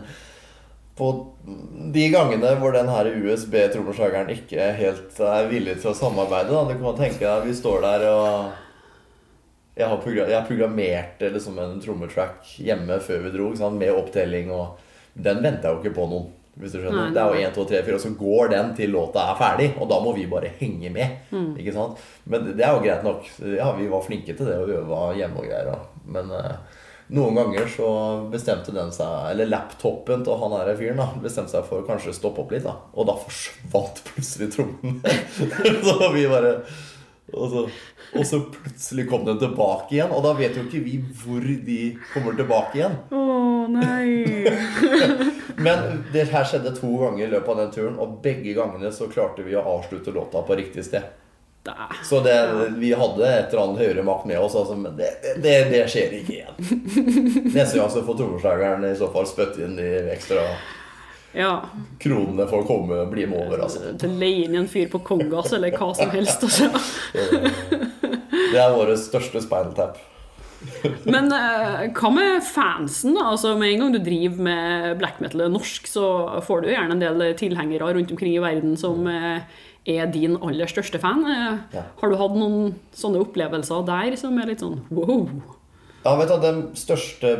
[1.02, 1.12] på
[1.92, 6.78] de gangene hvor den her USB-trommeslageren ikke helt er villig til å samarbeide, da, du
[6.80, 8.52] kan tenke deg vi står der og
[9.76, 14.52] jeg, har program, jeg programmerte liksom en trommetrack hjemme før vi dro, sant, med opptelling
[14.56, 16.30] og Den jeg jo ikke på noen.
[16.60, 17.08] Hvis du skjønner.
[17.08, 19.38] Nei, Det er jo 1, 2, 3, 4, og så går den til låta er
[19.40, 19.68] ferdig.
[19.80, 21.32] Og da må vi bare henge med.
[21.60, 22.00] Ikke sant?
[22.28, 23.28] Men det er jo greit nok.
[23.56, 25.86] Ja, vi var flinke til det og øva hjemme og greier.
[26.12, 26.82] Men eh,
[27.16, 27.88] noen ganger så
[28.32, 32.16] bestemte den seg Eller laptopen til han her fyren da bestemte seg for å kanskje
[32.16, 32.68] stoppe opp litt.
[32.68, 35.00] da Og da forsvant plutselig trommen.
[35.88, 36.56] så vi bare
[37.32, 37.62] og så,
[38.12, 40.12] og så plutselig kom den tilbake igjen.
[40.12, 41.80] Og da vet jo ikke vi hvor de
[42.12, 42.98] kommer tilbake igjen.
[43.16, 43.24] Å
[43.72, 44.44] nei.
[45.66, 49.08] Men det her skjedde to ganger i løpet av den turen, og begge gangene så
[49.12, 51.08] klarte vi å avslutte låta på riktig sted.
[51.64, 51.92] Da.
[52.04, 52.36] Så det,
[52.82, 55.12] vi hadde et eller annet høyere makt med oss, altså, men det,
[55.44, 56.62] det, det skjer ikke igjen.
[57.54, 60.48] Neste gang så får trommeslageren i så fall spytte inn de ekstra
[61.34, 61.62] Ja.
[62.02, 63.62] kronene å komme bli med over.
[63.68, 63.94] Altså.
[64.02, 66.44] Til leie inn en fyr på Kongas eller hva som helst.
[66.44, 66.68] Altså.
[68.52, 70.00] Det er vår største spinal tap.
[71.10, 73.16] Men eh, hva med fansen?
[73.18, 76.06] Altså, med en gang du driver med black metal norsk, så
[76.46, 79.42] får du gjerne en del tilhengere rundt omkring i verden som eh,
[79.90, 81.24] er din aller største fan.
[81.26, 81.88] Eh, Ja.
[82.02, 85.26] Har du hatt noen sånne opplevelser der som er litt sånn wow?
[86.06, 87.34] Ja, vet du, Den største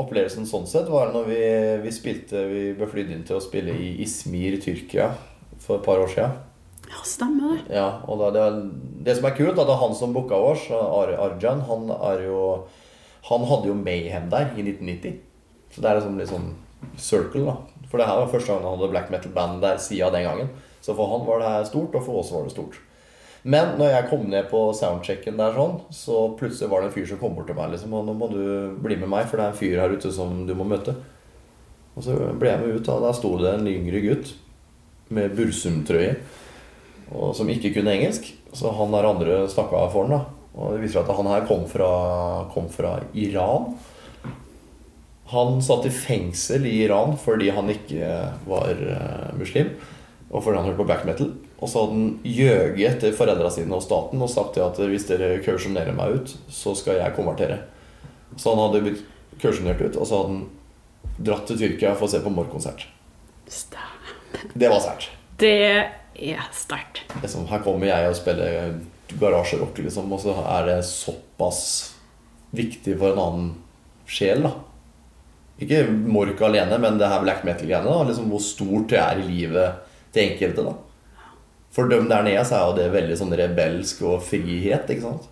[0.00, 1.42] opplevelsen sånn sett var når vi,
[1.84, 5.12] vi spilte Vi ble flydd inn til å spille i Izmir, Tyrkia
[5.64, 6.34] for et par år siden.
[6.90, 7.76] Ja, stemmer det.
[7.76, 8.70] Ja, og da, det,
[9.06, 12.40] det som er kult, er at han som booka oss, Ar Arjan, han er jo
[13.30, 15.14] Han hadde jo Mayhem der i 1990.
[15.72, 16.50] Så det er liksom litt sånn
[17.00, 17.86] circle, da.
[17.88, 20.50] For det her var første gang han hadde black metal-band der siden den gangen.
[20.84, 22.76] Så for han var det her stort, og for oss var det stort.
[23.44, 27.08] Men når jeg kom ned på soundchecken der sånn, så plutselig var det en fyr
[27.10, 28.44] som kom bort til meg liksom, og nå må du
[28.80, 30.94] bli med meg, for det er en fyr her ute som du må møte.
[31.94, 34.32] Og så ble jeg med ut, og der sto det en yngre gutt
[35.14, 36.16] med Bursum-trøye
[37.36, 38.30] som ikke kunne engelsk.
[38.54, 40.22] Så han der andre snakka for han da.
[40.54, 41.90] Og det viser seg at han her kom fra,
[42.54, 43.74] kom fra Iran.
[45.34, 48.10] Han satt i fengsel i Iran fordi han ikke
[48.46, 49.72] var eh, muslim.
[50.30, 51.32] Og fordi han hørte på black metal.
[51.64, 55.38] Og så hadde han gjøget etter foreldra sine og staten og sagt at hvis dere
[55.40, 57.62] kausjonerer meg ut, så skal jeg konvertere.
[58.36, 59.00] Så han hadde blitt
[59.40, 62.84] kausjonert ut, og så hadde han dratt til Tyrkia for å se på Mork-konsert.
[64.52, 65.08] Det var sært.
[65.40, 67.06] Det er sterkt.
[67.22, 68.76] liksom, Her kommer jeg og spiller
[69.16, 71.64] garasjerock, liksom, og så er det såpass
[72.54, 73.52] viktig for en annen
[74.04, 74.52] sjel, da.
[75.64, 78.02] Ikke Mork alene, men det her black metal-greiene.
[78.10, 80.68] liksom Hvor stort det er i livet til enkelte.
[80.68, 80.82] da
[81.74, 85.30] For dem der nede så er jo det veldig sånn rebelsk og frihet, ikke sant?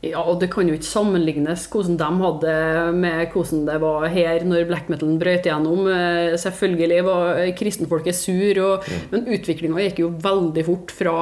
[0.00, 2.52] Ja, og det kan jo ikke sammenlignes hvordan de hadde
[2.96, 5.82] med hvordan det var her når black metalen brøt igjennom.
[5.92, 11.16] Eh, Selvfølgelig var kristenfolket sur, og, men utviklinga gikk jo veldig fort fra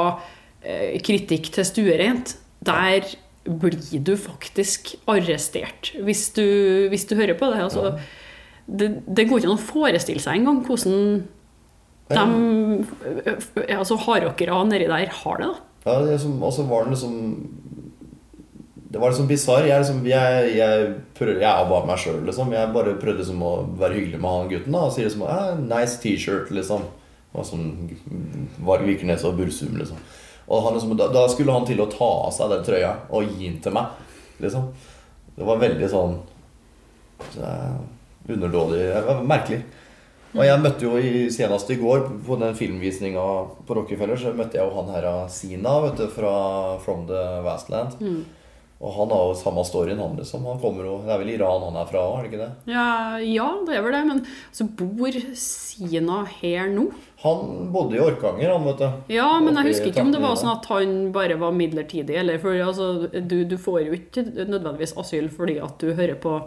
[0.63, 2.37] eh, kritikk til stuerent.
[2.63, 3.03] Der
[3.49, 7.65] blir du faktisk arrestert hvis du, hvis du hører på det.
[7.67, 7.97] Altså,
[8.69, 8.93] det.
[9.09, 11.27] Det går ikke an å forestille seg engang hvordan
[12.09, 15.49] de altså, hardrockere nedi der har det.
[15.49, 15.55] da.
[15.87, 17.15] Ja, det er som, Og så var den liksom
[18.91, 19.67] Det var liksom bisarr.
[19.69, 22.53] Jeg, liksom, jeg, jeg, prøvde- jeg bare meg sjøl, liksom.
[22.53, 24.73] Jeg bare prøvde liksom å være hyggelig med han gutten.
[24.73, 26.83] da Og sier liksom eh, 'Nice T-shirt', liksom.
[27.35, 27.91] Og sånn
[28.65, 29.99] var Vikernes og Bursum, liksom.
[30.49, 33.29] Og han liksom, da, da skulle han til å ta av seg den trøya og
[33.29, 33.87] gi den til meg,
[34.41, 34.71] liksom.
[35.37, 36.17] Det var veldig sånn
[37.35, 37.51] så,
[38.29, 38.81] Underdådig
[39.29, 39.63] Merkelig.
[40.37, 43.29] Og jeg møtte jo i, senest i går på den filmvisninga
[43.69, 46.35] på Rockefeller, så møtte jeg jo han her Sina vet du, fra
[46.85, 47.97] From the Vastland.
[48.79, 50.45] Og han har jo samme storyen, han liksom.
[50.47, 52.51] Han kommer jo, Det er vel Iran han er fra, er det ikke det?
[52.71, 54.03] Ja, ja, det er vel det.
[54.07, 54.21] Men
[54.55, 56.85] så bor Sina her nå?
[57.25, 59.17] Han bodde i Orkanger, han, vet du.
[59.17, 62.21] Ja, men jeg husker ikke om det var sånn at han bare var midlertidig.
[62.23, 66.39] Eller for altså, du, du får jo ikke nødvendigvis asyl fordi at du hører på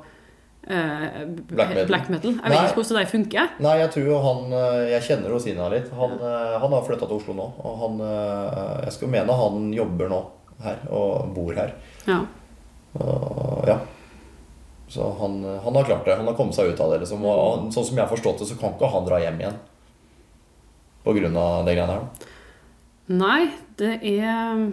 [0.68, 1.88] Black metal.
[1.88, 2.36] black metal.
[2.36, 2.51] Jeg Nei.
[2.53, 3.47] vet ikke hvordan det funker.
[3.66, 5.88] Nei, jeg tror han eh, Jeg kjenner jo Sina litt.
[5.97, 7.47] Han, eh, han har flytta til Oslo nå.
[7.66, 10.22] Og han eh, Jeg skal mene han jobber nå
[10.62, 11.74] her og bor her.
[12.05, 12.20] Ja.
[12.93, 13.80] Og, ja.
[14.91, 16.20] Så han, han har klart det.
[16.20, 17.01] Han har kommet seg ut av det.
[17.01, 17.26] Liksom.
[17.26, 19.59] Og han, sånn som jeg har forstått det, så kan ikke han dra hjem igjen.
[21.01, 22.30] På grunn av det greiene her.
[23.12, 23.49] Nei,
[23.82, 24.68] det er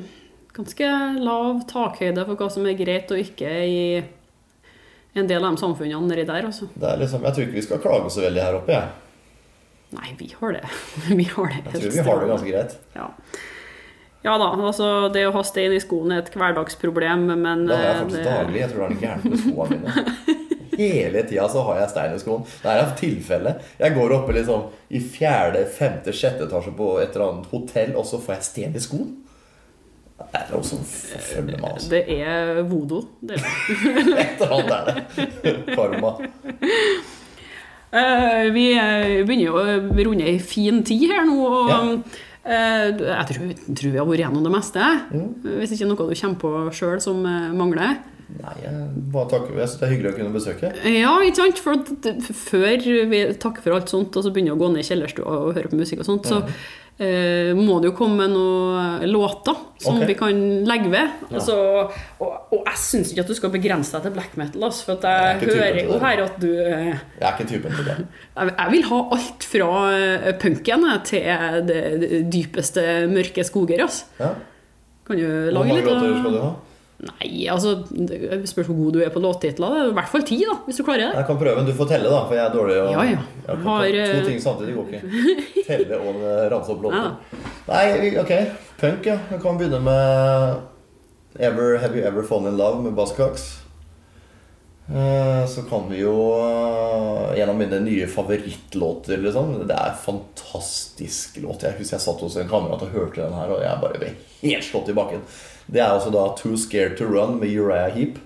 [0.58, 0.90] ganske
[1.22, 3.80] lav takhøyde for hva som er greit og ikke i,
[5.14, 6.68] en del av de samfunnene nedi der, altså.
[6.74, 8.72] Det er liksom, jeg tror ikke vi skal klage så veldig her oppe.
[8.76, 8.88] Jeg,
[9.96, 10.64] Nei, vi har det.
[11.16, 12.74] Vi har det jeg tror vi har det ganske greit.
[12.92, 13.06] Ja.
[14.26, 17.86] ja da, altså det å ha stein i skoen er et hverdagsproblem, men Det har
[17.86, 18.60] jeg eh, faktisk det- daglig.
[18.60, 20.36] Jeg tror det er gærent med skoene mine.
[20.78, 22.44] Hele tida så har jeg stein i skoen.
[22.62, 23.54] Det er et tilfelle.
[23.80, 28.04] Jeg går oppe liksom i fjerde, femte, sjette etasje på et eller annet hotell, og
[28.06, 29.08] så får jeg stein i skoen.
[30.18, 31.68] Det er noe som forfølger meg.
[31.70, 31.88] Altså.
[31.92, 32.98] Det er vodo.
[33.22, 33.44] Det er.
[34.24, 35.52] Et eller annet er det.
[35.76, 36.10] Karma.
[37.88, 39.76] Uh, vi eh, begynner jo å
[40.10, 41.38] runde ei fin tid her nå.
[41.40, 41.78] Og, Ja.
[42.44, 44.90] uh, jeg tror, tror vi har vært gjennom det meste.
[45.14, 45.30] Mm.
[45.62, 47.96] Hvis ikke noe du kommer på sjøl som eh, mangler.
[48.28, 48.56] Nei,
[49.14, 49.54] bare takker.
[49.56, 50.72] Jeg synes det er hyggelig å kunne besøke.
[50.92, 51.62] Ja, ikke sant?
[51.64, 55.38] For før vi takker for alt sånt, og så begynner å gå ned i kjellerstua
[55.46, 56.42] og høre på musikk og sånt, så
[56.98, 60.08] eh, må det jo komme noen låter som okay.
[60.10, 61.14] vi kan legge ved.
[61.28, 61.38] Ja.
[61.38, 61.56] Altså,
[62.18, 65.06] og, og jeg syns ikke at du skal begrense deg til black metal, altså, for
[65.06, 67.98] Jeg jeg hører jo her at du eh, Jeg er ikke typen til det.
[68.38, 71.28] Jeg jeg vil ha alt fra eh, punken til
[71.68, 73.84] det det dypeste mørke skoger.
[73.86, 74.04] Altså.
[74.18, 74.34] Ja.
[75.06, 76.54] Kan du Hvor mange låter skal du ha?
[76.98, 79.74] Nei, altså Det spørs hvor god du er på låttitler.
[79.78, 81.10] Er i hvert fall ti, da, hvis du klarer det.
[81.20, 82.24] Jeg kan prøve, men du får telle, da.
[82.26, 83.20] For jeg er dårlig å Ja, ja.
[83.46, 85.62] Jeg Har, eh, To ting samtidig går ikke.
[85.68, 87.06] Telle og eh, ramse opp låter.
[87.06, 87.44] Ja.
[87.70, 88.34] Nei, ok.
[88.82, 89.18] Punk, ja.
[89.30, 93.46] Vi kan begynne med Ever, Have You Ever Fallen In Love med Buzzcocks.
[94.88, 99.52] Eh, Så kan vi jo eh, En av mine nye favorittlåter, liksom.
[99.68, 101.62] Det er en fantastisk låt.
[101.62, 104.14] Jeg husker jeg satt hos en kamerat og hørte den her, og jeg bare ble
[104.42, 105.20] helt slått i bakken.
[105.68, 108.16] Det er altså da Too Scared To Run med Uriah Heap.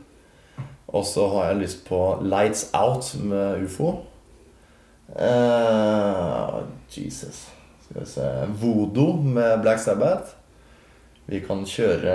[0.93, 3.95] Og så har jeg lyst på Lights Out med Ufo.
[5.13, 7.47] Uh, Jesus.
[7.85, 8.29] Skal vi se
[8.61, 10.37] Vodo med Black Sabbath.
[11.27, 12.15] Vi kan kjøre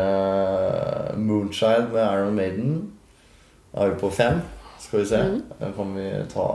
[1.17, 2.96] 'Moonshine' med Iron Maiden.
[3.78, 4.39] Da er vi på fem.
[4.82, 5.17] Skal vi se.
[5.59, 6.45] Da kan vi ta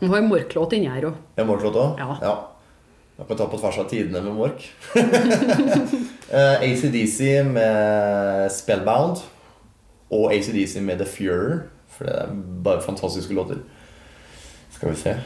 [0.00, 1.14] Du har morklåt inni her òg.
[1.36, 1.98] en Mork-låt òg?
[1.98, 2.34] Ja.
[3.16, 4.68] Da kan vi ta på tvers av tidene med Mork.
[6.30, 9.18] Eh, ACDC med Spellbound.
[10.14, 11.64] Og ACDC med The Furer.
[11.88, 13.56] For det er bare fantastiske låter.
[14.70, 15.16] Skal vi se.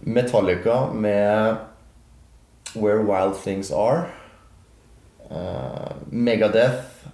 [0.00, 1.56] Metallica med
[2.74, 4.06] Where Wild Things Are.
[5.30, 7.04] Uh, Megadeth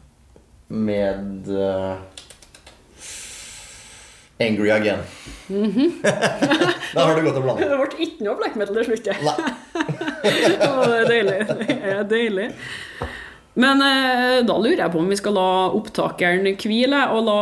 [0.69, 1.97] med eh,
[4.39, 4.99] Angry Again.
[6.95, 7.69] da har du godt å blande.
[7.69, 9.07] Det ble ikke noe black metal til slutt.
[10.27, 11.39] det er deilig.
[11.49, 12.51] Det er deilig.
[13.57, 17.39] Men eh, da lurer jeg på om vi skal la opptakeren hvile og la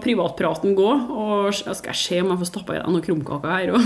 [0.00, 0.88] privatpraten gå.
[1.12, 3.84] Og jeg skal jeg se om jeg får stappa i deg noen krumkaker her òg.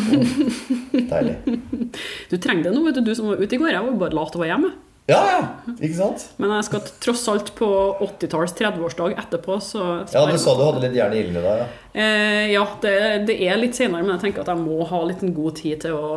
[0.95, 1.37] Deilig.
[2.31, 3.75] Du trenger det nå, vet du, du som var ute i går.
[3.75, 4.71] Jeg var bare lat og være hjemme.
[5.11, 5.39] Ja, ja.
[5.83, 6.23] Ikke sant?
[6.39, 7.67] Men jeg skal tross alt på
[8.07, 9.81] 80-talls 30-årsdag etterpå, så
[10.15, 11.59] Ja, du sa du hadde litt jern i ilden i dag.
[11.65, 11.67] Ja.
[12.05, 12.93] Eh, ja, det,
[13.27, 15.99] det er litt senere, men jeg tenker at jeg må ha litt god tid til
[15.99, 16.13] å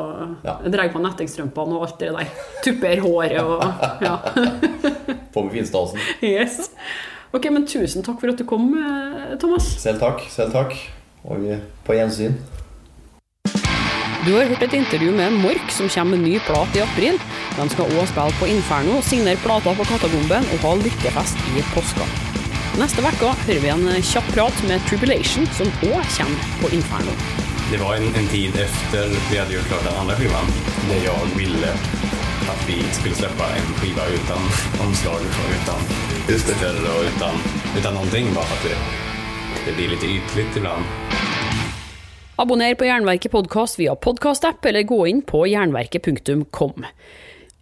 [0.46, 0.60] Ja.
[0.70, 2.30] dra på nettingstrømpene og alt det der.
[2.64, 4.20] Tupper håret og Ja.
[5.34, 6.00] På med finstasen.
[6.24, 6.70] Yes.
[7.36, 9.66] Ok, men tusen takk for at du kom, eh, Thomas.
[9.82, 10.22] Selv takk.
[10.32, 10.78] Selv takk.
[11.26, 11.42] Og
[11.84, 12.38] på gjensyn.
[14.26, 17.18] Du har hørt et intervju med Mork, som kommer med ny plat i april.
[17.56, 22.08] De skal òg spille på Inferno, signere plater på Katagomben og ha lykkefest i påska.
[22.76, 27.16] Neste uke hører vi en kjapp prat med Tribulation, som òg kommer på Inferno.
[27.72, 30.52] Det var en, en tid etter vi hadde gjort klart den andre skivan
[30.90, 31.72] der jeg ville
[32.52, 34.52] at vi skulle slippe en skiva uten
[34.86, 35.88] omslag og uten
[36.36, 37.42] utstyr og uten,
[37.78, 41.16] uten noen ting, bare for at det, det blir litt ytligt iblant.
[42.36, 46.84] Abonner på Jernverket podkast via podkastapp, eller gå inn på jernverket.kom.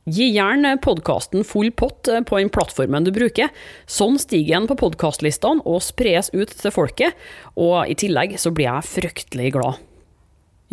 [0.03, 3.53] Gi gjerne podkasten full pott på den plattformen du bruker.
[3.87, 7.15] Sånn stiger den på podkastlistene og spres ut til folket,
[7.55, 9.79] og i tillegg så blir jeg fryktelig glad.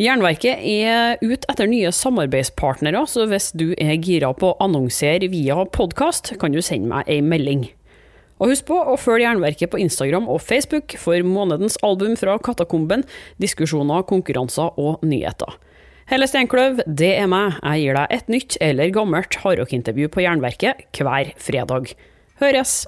[0.01, 5.63] Jernverket er ute etter nye samarbeidspartnere, så hvis du er gira på å annonsere via
[5.79, 7.69] podkast, kan du sende meg ei melding.
[8.43, 13.07] Og husk på å følge Jernverket på Instagram og Facebook for månedens album fra Katakomben,
[13.39, 15.61] diskusjoner, konkurranser og nyheter.
[16.11, 17.61] Helle Steinkløv, det er meg.
[17.63, 21.93] Jeg gir deg et nytt eller gammelt hardrockintervju på Jernverket hver fredag.
[22.43, 22.81] Høres!